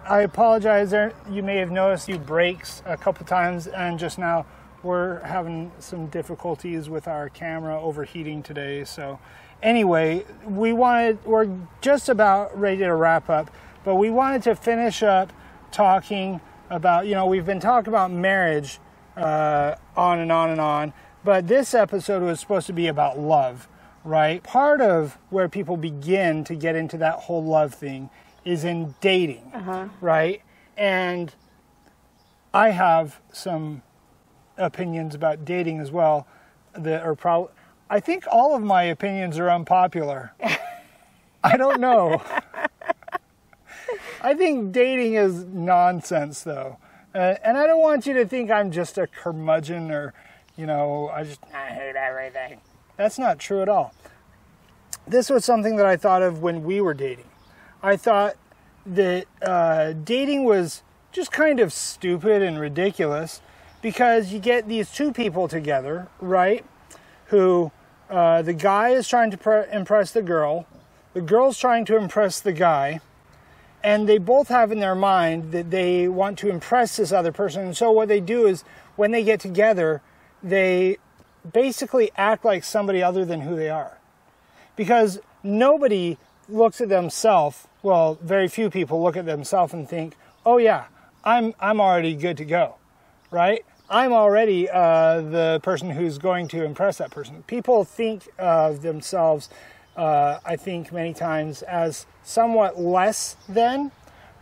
[0.09, 0.91] I apologize.
[0.91, 4.47] There, you may have noticed you breaks a couple times, and just now
[4.83, 8.85] we're having some difficulties with our camera overheating today.
[8.85, 9.19] So
[9.63, 11.49] anyway, we wanted we're
[11.81, 13.51] just about ready to wrap up,
[13.85, 15.33] but we wanted to finish up
[15.71, 18.79] talking about you know we've been talking about marriage
[19.17, 20.93] uh, on and on and on,
[21.25, 23.69] but this episode was supposed to be about love,
[24.05, 24.43] right?
[24.43, 28.09] Part of where people begin to get into that whole love thing
[28.45, 29.53] is in dating,
[30.01, 30.43] right?
[30.77, 31.35] And
[32.55, 33.83] I have some
[34.57, 36.27] opinions about dating as well
[36.73, 37.53] that are probably
[37.91, 40.33] I think all of my opinions are unpopular.
[41.45, 42.23] I don't know.
[44.21, 46.79] I think dating is nonsense though.
[47.15, 50.15] Uh, and I don't want you to think I'm just a curmudgeon or,
[50.57, 52.61] you know, I just I hate everything.
[52.97, 53.95] That's not true at all.
[55.07, 57.25] This was something that I thought of when we were dating.
[57.83, 58.37] I thought
[58.87, 63.41] that uh, dating was just kind of stupid and ridiculous
[63.83, 66.65] because you get these two people together, right?
[67.27, 67.73] Who
[68.09, 70.67] uh, the guy is trying to pre- impress the girl,
[71.15, 73.01] the girl's trying to impress the guy,
[73.83, 77.63] and they both have in their mind that they want to impress this other person.
[77.63, 78.65] And so what they do is
[78.97, 80.03] when they get together,
[80.43, 80.99] they
[81.53, 83.99] basically act like somebody other than who they are.
[84.77, 90.59] Because nobody looks at themselves, well, very few people look at themselves and think, "Oh
[90.59, 90.87] yeah,
[91.25, 92.77] I'm I'm already good to go."
[93.31, 93.65] Right?
[93.89, 97.43] I'm already uh, the person who's going to impress that person.
[97.49, 99.49] People think of themselves,
[99.97, 103.91] uh, I think, many times as somewhat less than,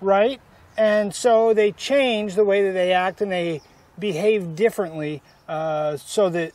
[0.00, 0.40] right?
[0.76, 3.60] And so they change the way that they act and they
[3.98, 6.52] behave differently uh, so that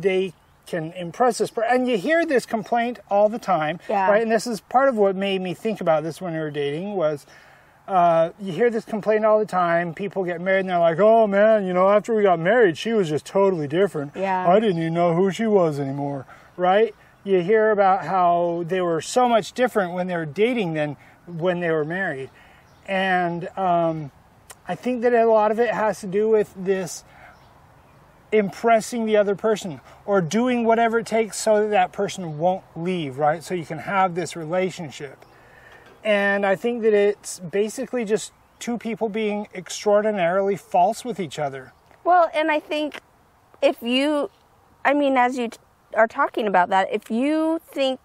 [0.00, 0.32] they
[0.66, 1.50] can impress this.
[1.50, 4.10] per- And you hear this complaint all the time, Yeah.
[4.10, 4.22] right?
[4.22, 6.94] And this is part of what made me think about this when we were dating
[6.94, 7.26] was
[7.86, 9.94] uh, you hear this complaint all the time.
[9.94, 12.92] People get married and they're like, "Oh man, you know, after we got married, she
[12.92, 14.12] was just totally different.
[14.14, 14.46] Yeah.
[14.46, 16.26] I didn't even know who she was anymore."
[16.58, 16.94] Right?
[17.28, 21.60] You hear about how they were so much different when they were dating than when
[21.60, 22.30] they were married,
[22.86, 24.10] and um,
[24.66, 27.04] I think that a lot of it has to do with this
[28.32, 33.18] impressing the other person or doing whatever it takes so that that person won't leave,
[33.18, 33.44] right?
[33.44, 35.22] So you can have this relationship.
[36.02, 41.74] And I think that it's basically just two people being extraordinarily false with each other.
[42.04, 43.02] Well, and I think
[43.60, 44.30] if you,
[44.82, 45.50] I mean, as you
[45.94, 48.00] are talking about that, if you think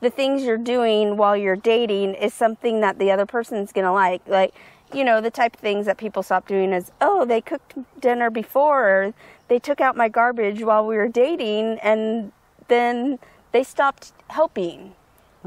[0.00, 4.22] the things you're doing while you're dating is something that the other person's gonna like,
[4.26, 4.54] like,
[4.92, 8.30] you know, the type of things that people stop doing is, oh, they cooked dinner
[8.30, 9.14] before, or
[9.48, 12.32] they took out my garbage while we were dating, and
[12.68, 13.18] then
[13.52, 14.94] they stopped helping.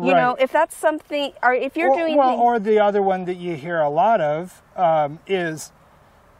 [0.01, 3.01] You know, if that's something, or if you're or, doing well, things- or the other
[3.03, 5.71] one that you hear a lot of um, is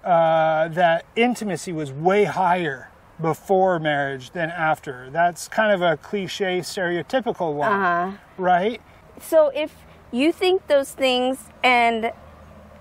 [0.03, 2.90] uh, that intimacy was way higher
[3.21, 5.09] before marriage than after.
[5.11, 8.11] That's kind of a cliche, stereotypical one, Uh-huh.
[8.37, 8.81] right?
[9.19, 9.73] So if
[10.11, 12.11] you think those things and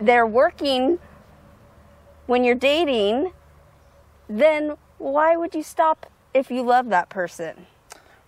[0.00, 0.98] they're working
[2.26, 3.32] when you're dating,
[4.28, 7.66] then why would you stop if you love that person?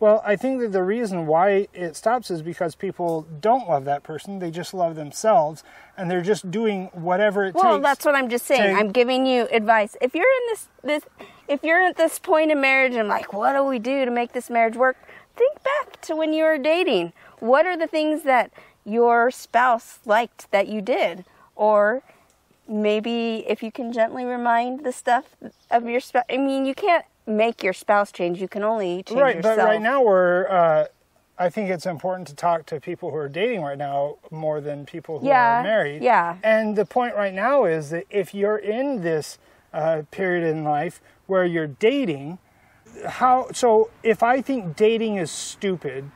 [0.03, 4.03] Well, I think that the reason why it stops is because people don't love that
[4.03, 4.41] person.
[4.41, 5.63] They just love themselves,
[5.97, 7.71] and they're just doing whatever it Well, takes.
[7.71, 8.75] Well, that's what I'm just saying.
[8.75, 9.97] to- I'm giving you advice.
[10.01, 11.05] If you're in this this
[11.47, 14.33] if you're at this point in marriage and like, what do we do to make
[14.33, 14.97] this marriage work?
[15.37, 17.13] Think back to when you were dating.
[17.39, 18.51] What are the things that
[18.85, 21.25] your spouse liked that you did?
[21.55, 22.03] Or
[22.67, 25.37] maybe if you can gently remind the stuff
[25.71, 26.25] of your spouse.
[26.29, 28.41] I mean, you can't make your spouse change.
[28.41, 29.57] You can only change right, yourself.
[29.59, 30.49] but right now we're.
[30.49, 30.87] Uh,
[31.39, 34.85] I think it's important to talk to people who are dating right now more than
[34.87, 36.03] people who Yeah, are married.
[36.03, 36.37] yeah.
[36.43, 39.39] And the point right now is that if you're in this
[39.73, 42.39] uh, period in life where you're dating,
[43.07, 46.11] how so if I think dating is stupid,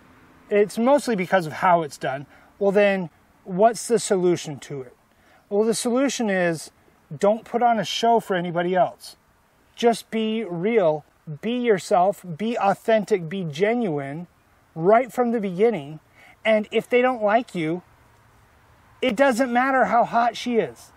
[0.51, 2.27] it's mostly because of how it's done.
[2.59, 3.11] Well, then
[3.45, 4.95] what's the solution to it?
[5.49, 6.71] Well, the solution is
[7.17, 9.17] don't put on a show for anybody else.
[9.77, 11.05] Just be real,
[11.41, 14.27] be yourself, be authentic, be genuine,
[14.75, 16.01] right from the beginning.
[16.45, 17.83] And if they don't like you,
[19.03, 20.93] it doesn't matter how hot she is.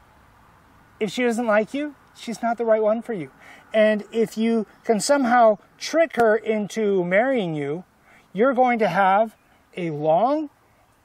[0.99, 3.31] If she doesn't like you, she's not the right one for you.
[3.73, 7.83] And if you can somehow trick her into marrying you,
[8.33, 9.35] you're going to have
[9.75, 10.49] a long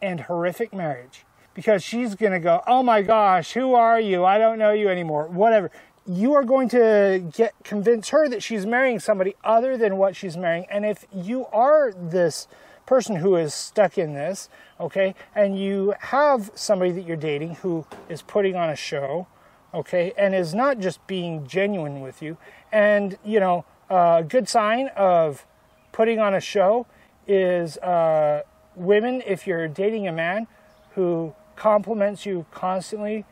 [0.00, 4.24] and horrific marriage because she's going to go, Oh my gosh, who are you?
[4.24, 5.28] I don't know you anymore.
[5.28, 5.70] Whatever.
[6.06, 10.36] You are going to get convince her that she's marrying somebody other than what she's
[10.36, 10.66] marrying.
[10.70, 12.46] And if you are this
[12.86, 14.48] person who is stuck in this,
[14.78, 19.26] okay, and you have somebody that you're dating who is putting on a show,
[19.72, 22.36] okay, and is not just being genuine with you,
[22.70, 25.46] and you know, a good sign of
[25.92, 26.86] putting on a show
[27.26, 28.42] is uh,
[28.76, 30.46] women, if you're dating a man
[30.94, 33.24] who compliments you constantly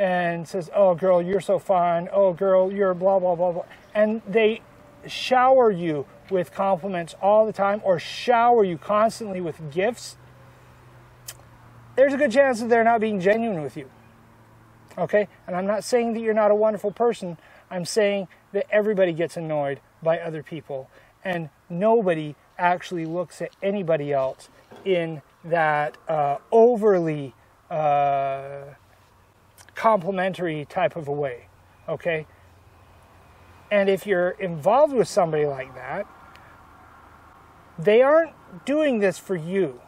[0.00, 2.08] and says, Oh, girl, you're so fine.
[2.10, 3.64] Oh, girl, you're blah, blah, blah, blah.
[3.94, 4.62] And they
[5.06, 10.16] shower you with compliments all the time or shower you constantly with gifts.
[11.96, 13.90] There's a good chance that they're not being genuine with you.
[14.96, 15.28] Okay?
[15.46, 17.36] And I'm not saying that you're not a wonderful person.
[17.70, 20.88] I'm saying that everybody gets annoyed by other people.
[21.22, 24.48] And nobody actually looks at anybody else
[24.82, 27.34] in that uh, overly
[27.68, 28.62] uh,
[29.74, 31.48] complimentary type of a way.
[31.88, 32.26] Okay?
[33.70, 36.06] And if you're involved with somebody like that,
[37.78, 38.32] they aren't
[38.64, 39.80] doing this for you.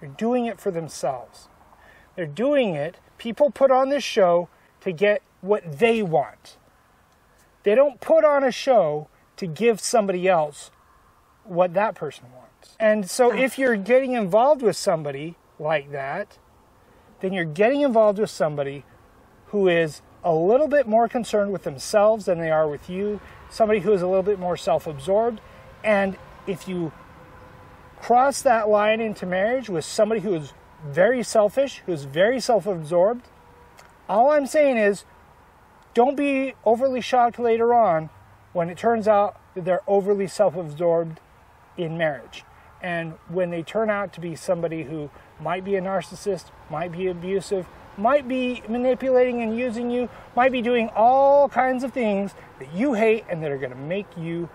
[0.00, 1.48] They're doing it for themselves.
[2.16, 4.48] They're doing it, people put on this show
[4.80, 6.56] to get what they want.
[7.62, 10.70] They don't put on a show to give somebody else
[11.44, 12.76] what that person wants.
[12.78, 16.38] And so if you're getting involved with somebody like that,
[17.20, 18.84] then you're getting involved with somebody
[19.54, 23.78] who is a little bit more concerned with themselves than they are with you, somebody
[23.78, 25.40] who is a little bit more self absorbed.
[25.84, 26.16] And
[26.48, 26.90] if you
[28.00, 30.52] cross that line into marriage with somebody who is
[30.84, 33.28] very selfish, who's very self absorbed,
[34.08, 35.04] all I'm saying is
[35.94, 38.10] don't be overly shocked later on
[38.52, 41.20] when it turns out that they're overly self absorbed
[41.76, 42.42] in marriage.
[42.82, 47.06] And when they turn out to be somebody who might be a narcissist, might be
[47.06, 52.72] abusive, might be manipulating and using you, might be doing all kinds of things that
[52.74, 54.48] you hate and that are going to make you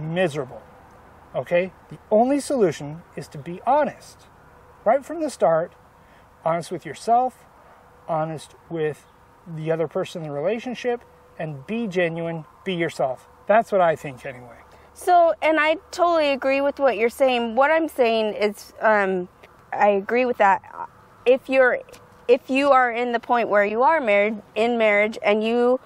[0.00, 0.62] miserable.
[1.34, 1.72] Okay?
[1.90, 4.26] The only solution is to be honest.
[4.84, 5.72] Right from the start,
[6.44, 7.38] honest with yourself,
[8.08, 9.06] honest with
[9.46, 11.02] the other person in the relationship,
[11.38, 13.28] and be genuine, be yourself.
[13.46, 14.58] That's what I think anyway.
[14.94, 17.54] So, and I totally agree with what you're saying.
[17.54, 19.28] What I'm saying is, um,
[19.72, 20.62] I agree with that.
[21.26, 21.80] If you're,
[22.28, 25.80] if you are in the point where you are married, in marriage, and you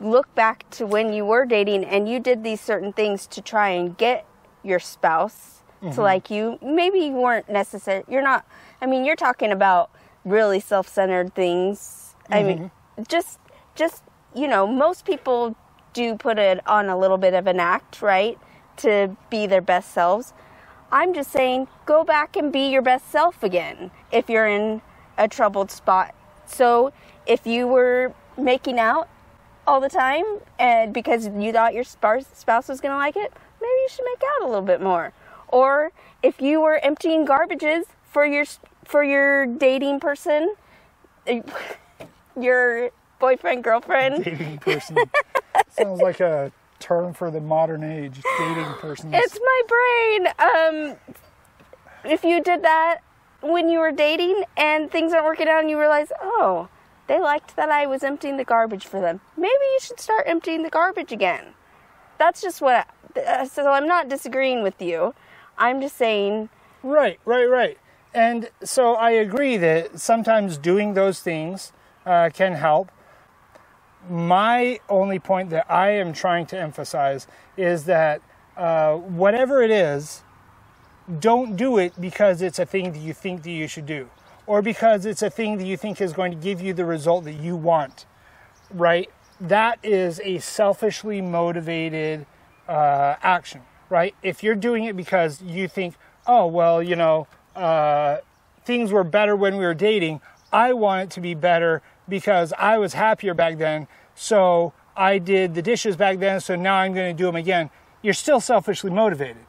[0.00, 3.70] look back to when you were dating and you did these certain things to try
[3.70, 4.26] and get
[4.62, 5.94] your spouse mm-hmm.
[5.94, 8.04] to like you, maybe you weren't necessary.
[8.08, 8.46] You're not.
[8.80, 9.90] I mean, you're talking about
[10.24, 12.14] really self-centered things.
[12.24, 12.34] Mm-hmm.
[12.34, 13.02] I mean, mm-hmm.
[13.08, 13.38] just,
[13.74, 14.02] just
[14.34, 15.56] you know, most people
[15.92, 18.38] do put it on a little bit of an act, right?
[18.78, 20.32] to be their best selves.
[20.90, 24.82] I'm just saying, go back and be your best self again if you're in
[25.18, 26.14] a troubled spot.
[26.46, 26.92] So
[27.26, 29.08] if you were making out
[29.66, 30.24] all the time
[30.58, 34.22] and because you thought your spouse was going to like it, maybe you should make
[34.36, 35.12] out a little bit more.
[35.48, 35.92] Or
[36.22, 38.44] if you were emptying garbages for your
[38.84, 40.54] for your dating person,
[42.40, 44.98] your boyfriend girlfriend, dating person
[45.70, 49.10] sounds like a term for the modern age dating person.
[49.14, 50.26] It's my brain.
[50.38, 50.96] Um,
[52.04, 52.98] if you did that
[53.44, 56.68] when you were dating and things aren't working out and you realize, oh,
[57.06, 59.20] they liked that I was emptying the garbage for them.
[59.36, 61.54] Maybe you should start emptying the garbage again.
[62.18, 62.86] That's just what.
[63.16, 65.14] I, uh, so I'm not disagreeing with you.
[65.58, 66.48] I'm just saying.
[66.82, 67.78] Right, right, right.
[68.12, 71.72] And so I agree that sometimes doing those things
[72.06, 72.90] uh, can help
[74.08, 77.26] my only point that I am trying to emphasize
[77.56, 78.20] is that
[78.56, 80.22] uh, whatever it is,
[81.20, 84.08] don't do it because it's a thing that you think that you should do,
[84.46, 87.24] or because it's a thing that you think is going to give you the result
[87.24, 88.06] that you want.
[88.72, 89.10] Right?
[89.40, 92.26] That is a selfishly motivated
[92.68, 93.62] uh, action.
[93.90, 94.14] Right?
[94.22, 95.94] If you're doing it because you think,
[96.26, 98.18] oh well, you know, uh,
[98.64, 100.20] things were better when we were dating.
[100.52, 103.88] I want it to be better because I was happier back then.
[104.14, 107.70] So I did the dishes back then, so now I'm going to do them again.
[108.02, 109.44] You're still selfishly motivated.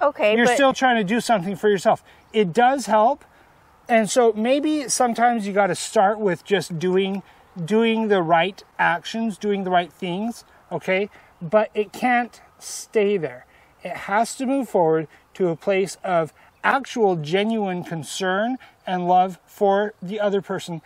[0.00, 0.36] Okay.
[0.36, 0.54] You're but...
[0.54, 2.02] still trying to do something for yourself.
[2.32, 3.24] It does help.
[3.88, 7.22] And so maybe sometimes you got to start with just doing
[7.64, 11.10] doing the right actions, doing the right things, okay?
[11.42, 13.46] But it can't stay there.
[13.84, 16.32] it has to move forward to a place of
[16.64, 20.82] actual genuine concern and love for the other person.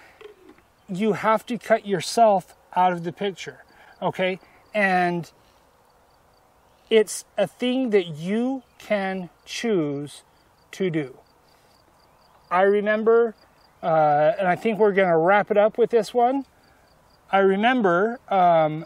[0.89, 3.65] You have to cut yourself out of the picture,
[4.01, 4.39] okay?
[4.75, 5.31] And
[6.91, 10.23] it's a thing that you can choose
[10.73, 11.19] to do.
[12.51, 13.35] I remember,
[13.83, 16.45] uh, and I think we're going to wrap it up with this one.
[17.31, 18.85] I remember um,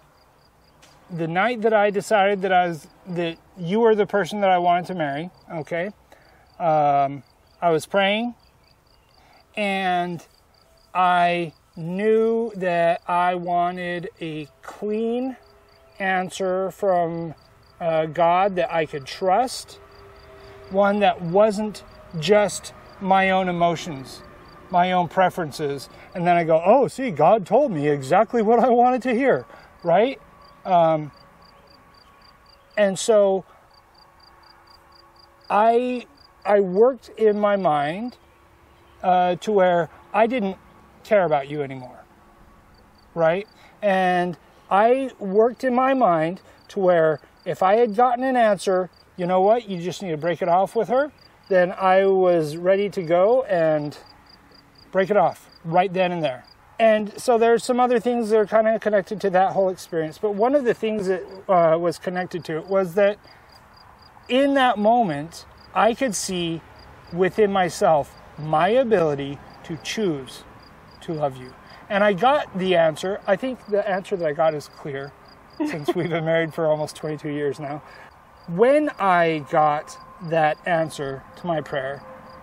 [1.10, 4.58] the night that I decided that I was that you were the person that I
[4.58, 5.30] wanted to marry.
[5.52, 5.86] Okay,
[6.58, 7.22] um,
[7.60, 8.34] I was praying,
[9.56, 10.24] and
[10.94, 15.36] I knew that I wanted a clean
[15.98, 17.34] answer from
[17.80, 19.80] uh, God that I could trust,
[20.70, 21.84] one that wasn't
[22.18, 24.22] just my own emotions,
[24.70, 28.68] my own preferences, and then I go, oh, see, God told me exactly what I
[28.68, 29.46] wanted to hear,
[29.82, 30.20] right?
[30.64, 31.12] Um,
[32.76, 33.44] and so
[35.48, 36.06] I
[36.44, 38.16] I worked in my mind
[39.02, 40.56] uh, to where I didn't
[41.04, 42.04] care about you anymore,
[43.14, 43.46] right?
[43.82, 44.36] And
[44.70, 49.40] I worked in my mind to where if I had gotten an answer, you know
[49.40, 51.12] what, you just need to break it off with her,
[51.48, 53.96] then I was ready to go and
[54.92, 56.44] break it off right then and there.
[56.78, 60.18] And so there's some other things that are kind of connected to that whole experience.
[60.18, 63.18] But one of the things that uh, was connected to it was that
[64.28, 66.60] in that moment, I could see
[67.12, 70.44] within myself my ability to choose
[71.02, 71.54] to love you.
[71.88, 73.20] And I got the answer.
[73.26, 75.12] I think the answer that I got is clear
[75.58, 77.82] since we've been married for almost 22 years now.
[78.48, 82.02] When I got that answer to my prayer,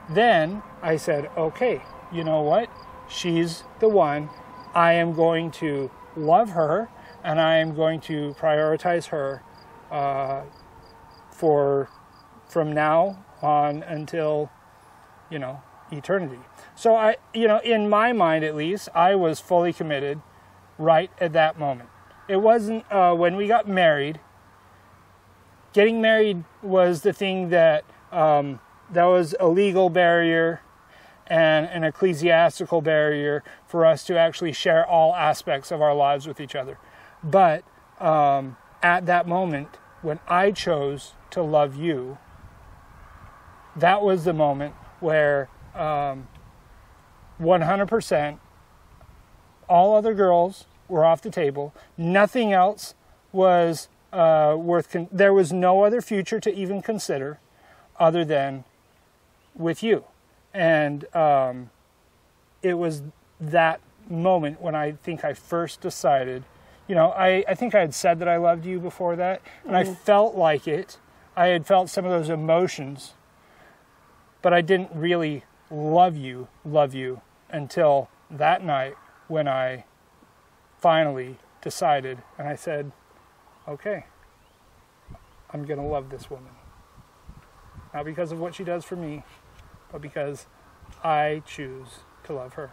[0.10, 1.82] then I said, okay,
[2.12, 2.70] you know what?
[3.08, 4.30] She's the one.
[4.76, 6.90] I am going to love her
[7.24, 9.44] and I am going to prioritize her
[9.92, 10.42] uh,
[11.32, 11.90] for
[12.50, 14.52] from now on until,
[15.30, 16.40] you know, eternity.
[16.76, 20.22] So I, you know, in my mind at least, I was fully committed
[20.78, 21.90] right at that moment.
[22.28, 24.20] It wasn't uh, when we got married.
[25.74, 28.60] Getting married was the thing that um,
[28.92, 30.62] that was a legal barrier
[31.28, 36.40] and an ecclesiastical barrier for us to actually share all aspects of our lives with
[36.40, 36.78] each other.
[37.24, 37.64] But
[38.00, 42.18] um, at that moment, when I chose to love you,
[43.76, 46.28] that was the moment where um,
[47.42, 48.40] 100%
[49.68, 51.74] all other girls were off the table.
[51.98, 52.94] Nothing else
[53.32, 54.92] was uh, worth.
[54.92, 57.40] Con- there was no other future to even consider,
[58.00, 58.64] other than
[59.56, 60.06] with you
[60.54, 61.70] and um,
[62.62, 63.02] it was
[63.40, 66.44] that moment when I think I first decided.
[66.88, 69.74] You know, I, I think I had said that I loved you before that, and
[69.74, 69.92] mm-hmm.
[69.92, 70.98] I felt like it.
[71.36, 73.14] I had felt some of those emotions,
[74.42, 78.96] but I didn't really love you, love you until that night
[79.28, 79.86] when I
[80.80, 82.92] finally decided and I said,
[83.68, 84.06] okay,
[85.52, 86.52] I'm going to love this woman.
[87.94, 89.24] Not because of what she does for me,
[89.92, 90.48] but because
[91.04, 92.72] I choose to love her.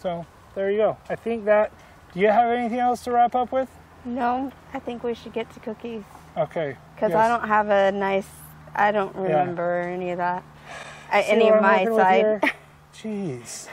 [0.00, 0.24] So
[0.54, 0.96] there you go.
[1.08, 1.72] I think that.
[2.12, 3.68] Do you have anything else to wrap up with?
[4.04, 6.02] No, I think we should get to cookies.
[6.36, 6.76] Okay.
[6.94, 7.18] Because yes.
[7.18, 8.28] I don't have a nice.
[8.74, 9.90] I don't remember yeah.
[9.90, 10.42] any of that.
[11.10, 12.42] I, any of my side.
[12.94, 13.68] Jeez.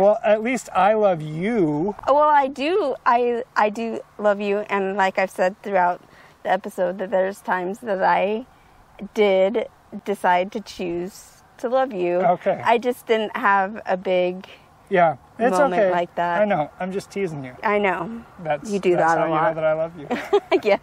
[0.00, 1.94] Well, at least I love you.
[2.06, 2.96] Well, I do.
[3.04, 6.00] I I do love you, and like I've said throughout
[6.42, 8.46] the episode that there's times that I
[9.14, 9.68] did
[10.04, 12.16] decide to choose to love you.
[12.16, 12.60] Okay.
[12.64, 14.46] I just didn't have a big
[14.88, 15.90] yeah, it's moment okay.
[15.90, 16.42] like that.
[16.42, 16.70] I know.
[16.78, 17.54] I'm just teasing you.
[17.62, 18.24] I know.
[18.42, 19.48] That's you do that's that a you lot.
[19.48, 20.06] know that I love you.
[20.62, 20.80] yes.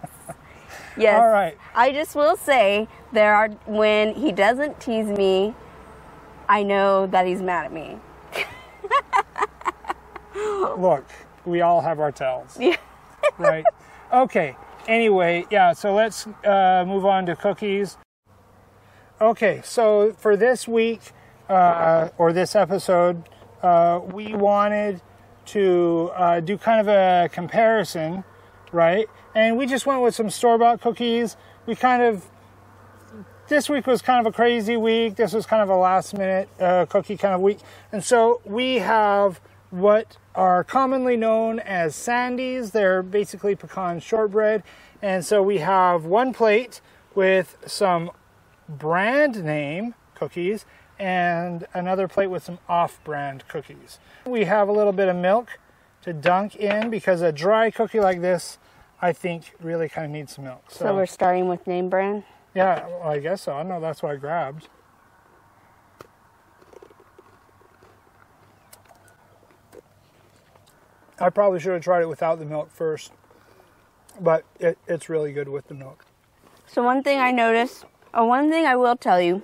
[0.97, 1.19] Yes.
[1.19, 1.57] All right.
[1.73, 5.55] I just will say there are when he doesn't tease me,
[6.47, 7.97] I know that he's mad at me.
[10.77, 11.05] Look,
[11.45, 12.57] we all have our tells.
[12.59, 12.77] Yeah.
[13.37, 13.65] right.
[14.11, 14.55] Okay.
[14.87, 17.97] Anyway, yeah, so let's uh, move on to cookies.
[19.21, 21.13] Okay, so for this week
[21.47, 23.23] uh, or this episode,
[23.61, 25.01] uh, we wanted
[25.45, 28.25] to uh, do kind of a comparison,
[28.73, 29.07] right?
[29.33, 31.37] And we just went with some store bought cookies.
[31.65, 32.25] We kind of,
[33.53, 35.15] this week was kind of a crazy week.
[35.15, 37.59] This was kind of a last minute uh, cookie kind of week.
[37.91, 39.39] And so we have
[39.69, 42.71] what are commonly known as sandies.
[42.71, 44.63] They're basically pecan shortbread.
[45.03, 46.81] And so we have one plate
[47.13, 48.09] with some
[48.67, 50.65] brand name cookies
[50.97, 53.99] and another plate with some off-brand cookies.
[54.25, 55.59] We have a little bit of milk
[56.01, 58.57] to dunk in because a dry cookie like this,
[58.99, 60.71] I think really kind of needs some milk.
[60.71, 62.23] So we're starting with name brand.
[62.53, 63.53] Yeah, well, I guess so.
[63.53, 64.69] I know that's what I grabbed.
[71.19, 73.11] I probably should have tried it without the milk first,
[74.19, 76.05] but it, it's really good with the milk.
[76.67, 79.41] So one thing I noticed, or oh, one thing I will tell you,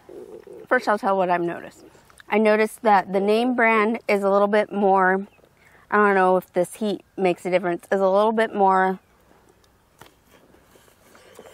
[0.68, 1.86] first I'll tell what I've noticed.
[2.28, 5.26] I noticed that the name brand is a little bit more,
[5.89, 8.99] I don't know if this heat makes a difference, is a little bit more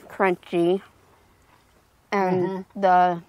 [0.07, 0.81] crunchy.
[2.15, 3.21] And the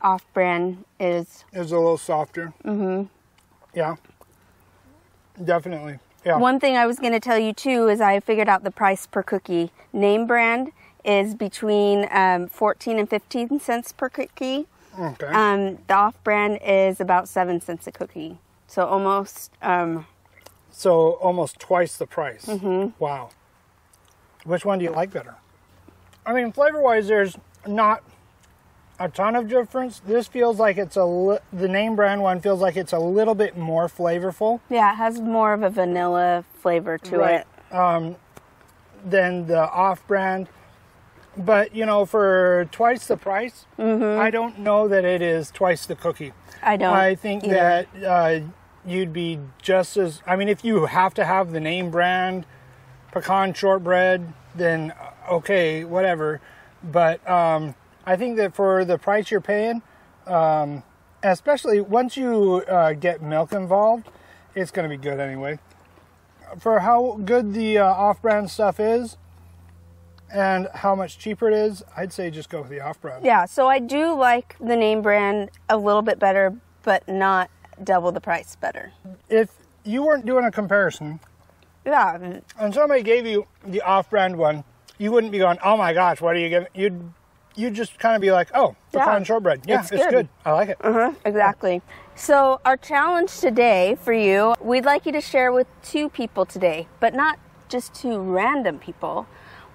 [0.00, 2.52] off brand is It's a little softer.
[2.64, 3.04] Mm-hmm.
[3.74, 3.96] Yeah,
[5.44, 5.98] definitely.
[6.24, 6.38] Yeah.
[6.38, 9.06] One thing I was going to tell you too is I figured out the price
[9.06, 9.70] per cookie.
[9.92, 10.72] Name brand
[11.04, 14.66] is between um, 14 and 15 cents per cookie.
[14.98, 15.26] okay.
[15.26, 18.38] Um, the off brand is about 7 cents a cookie.
[18.66, 20.06] So almost, um,
[20.70, 22.46] so almost twice the price.
[22.46, 23.02] Mm-hmm.
[23.02, 23.30] Wow.
[24.44, 25.36] Which one do you like better?
[26.26, 28.02] I mean, flavor wise, there's not
[29.00, 30.00] a ton of difference.
[30.00, 33.34] This feels like it's a li- the name brand one feels like it's a little
[33.34, 37.44] bit more flavorful yeah, it has more of a vanilla flavor to Right.
[37.70, 38.16] it.
[39.04, 40.48] than the off brand.
[41.36, 45.94] But you know, for twice the price, I don't know that it is twice the
[45.94, 46.32] cookie.
[46.62, 46.92] I don't.
[46.92, 47.54] I think either.
[47.94, 48.40] that uh,
[48.84, 50.20] you'd be just as.
[50.26, 52.44] I mean, if you have to have the name brand
[53.12, 56.40] pecan shortbread, then uh, okay, whatever.
[56.82, 57.76] But um,
[58.08, 59.82] I think that for the price you're paying,
[60.26, 60.82] um,
[61.22, 64.08] especially once you uh, get milk involved,
[64.54, 65.58] it's going to be good anyway.
[66.58, 69.18] For how good the uh, off-brand stuff is,
[70.32, 73.26] and how much cheaper it is, I'd say just go with the off-brand.
[73.26, 77.50] Yeah, so I do like the name brand a little bit better, but not
[77.84, 78.92] double the price better.
[79.28, 79.50] If
[79.84, 81.20] you weren't doing a comparison,
[81.84, 84.64] Yeah, and somebody gave you the off-brand one,
[84.96, 87.12] you wouldn't be going, "Oh my gosh, what are you giving?" You'd
[87.54, 89.62] you'd just kind of be like, "Oh, Yeah, pecan shortbread.
[89.66, 90.12] Yeah, it's it's, good.
[90.12, 90.28] good.
[90.44, 91.82] I like it." Uh-huh, exactly.
[92.14, 96.88] So, our challenge today for you, we'd like you to share with two people today,
[97.00, 97.38] but not
[97.68, 99.26] just two random people.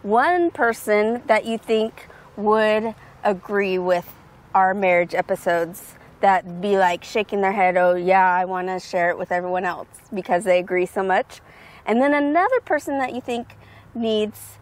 [0.02, 4.12] One person that you think would agree with
[4.54, 9.10] our marriage episodes, that be like shaking their head, oh, yeah, I want to share
[9.10, 11.42] it with everyone else because they agree so much.
[11.86, 13.58] And then another person that you think
[13.94, 14.58] needs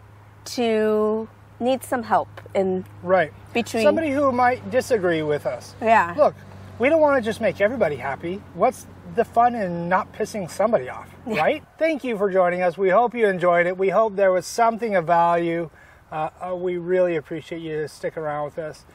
[0.46, 1.30] to
[1.62, 3.32] needs some help in Right.
[3.54, 5.76] between Somebody who might disagree with us.
[5.82, 6.36] yeah Look,
[6.80, 8.42] we don't want to just make everybody happy.
[8.56, 11.64] What's the fun in not pissing somebody off, right?
[11.78, 12.78] Thank you for joining us.
[12.78, 13.78] We hope you enjoyed it.
[13.78, 15.70] We hope there was something of value.
[16.12, 18.86] Uh, uh, we really appreciate you sticking around with us.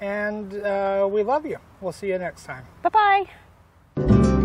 [0.00, 1.58] And uh, we love you.
[1.80, 2.64] We'll see you next time.
[2.82, 3.24] bye
[3.96, 4.35] bye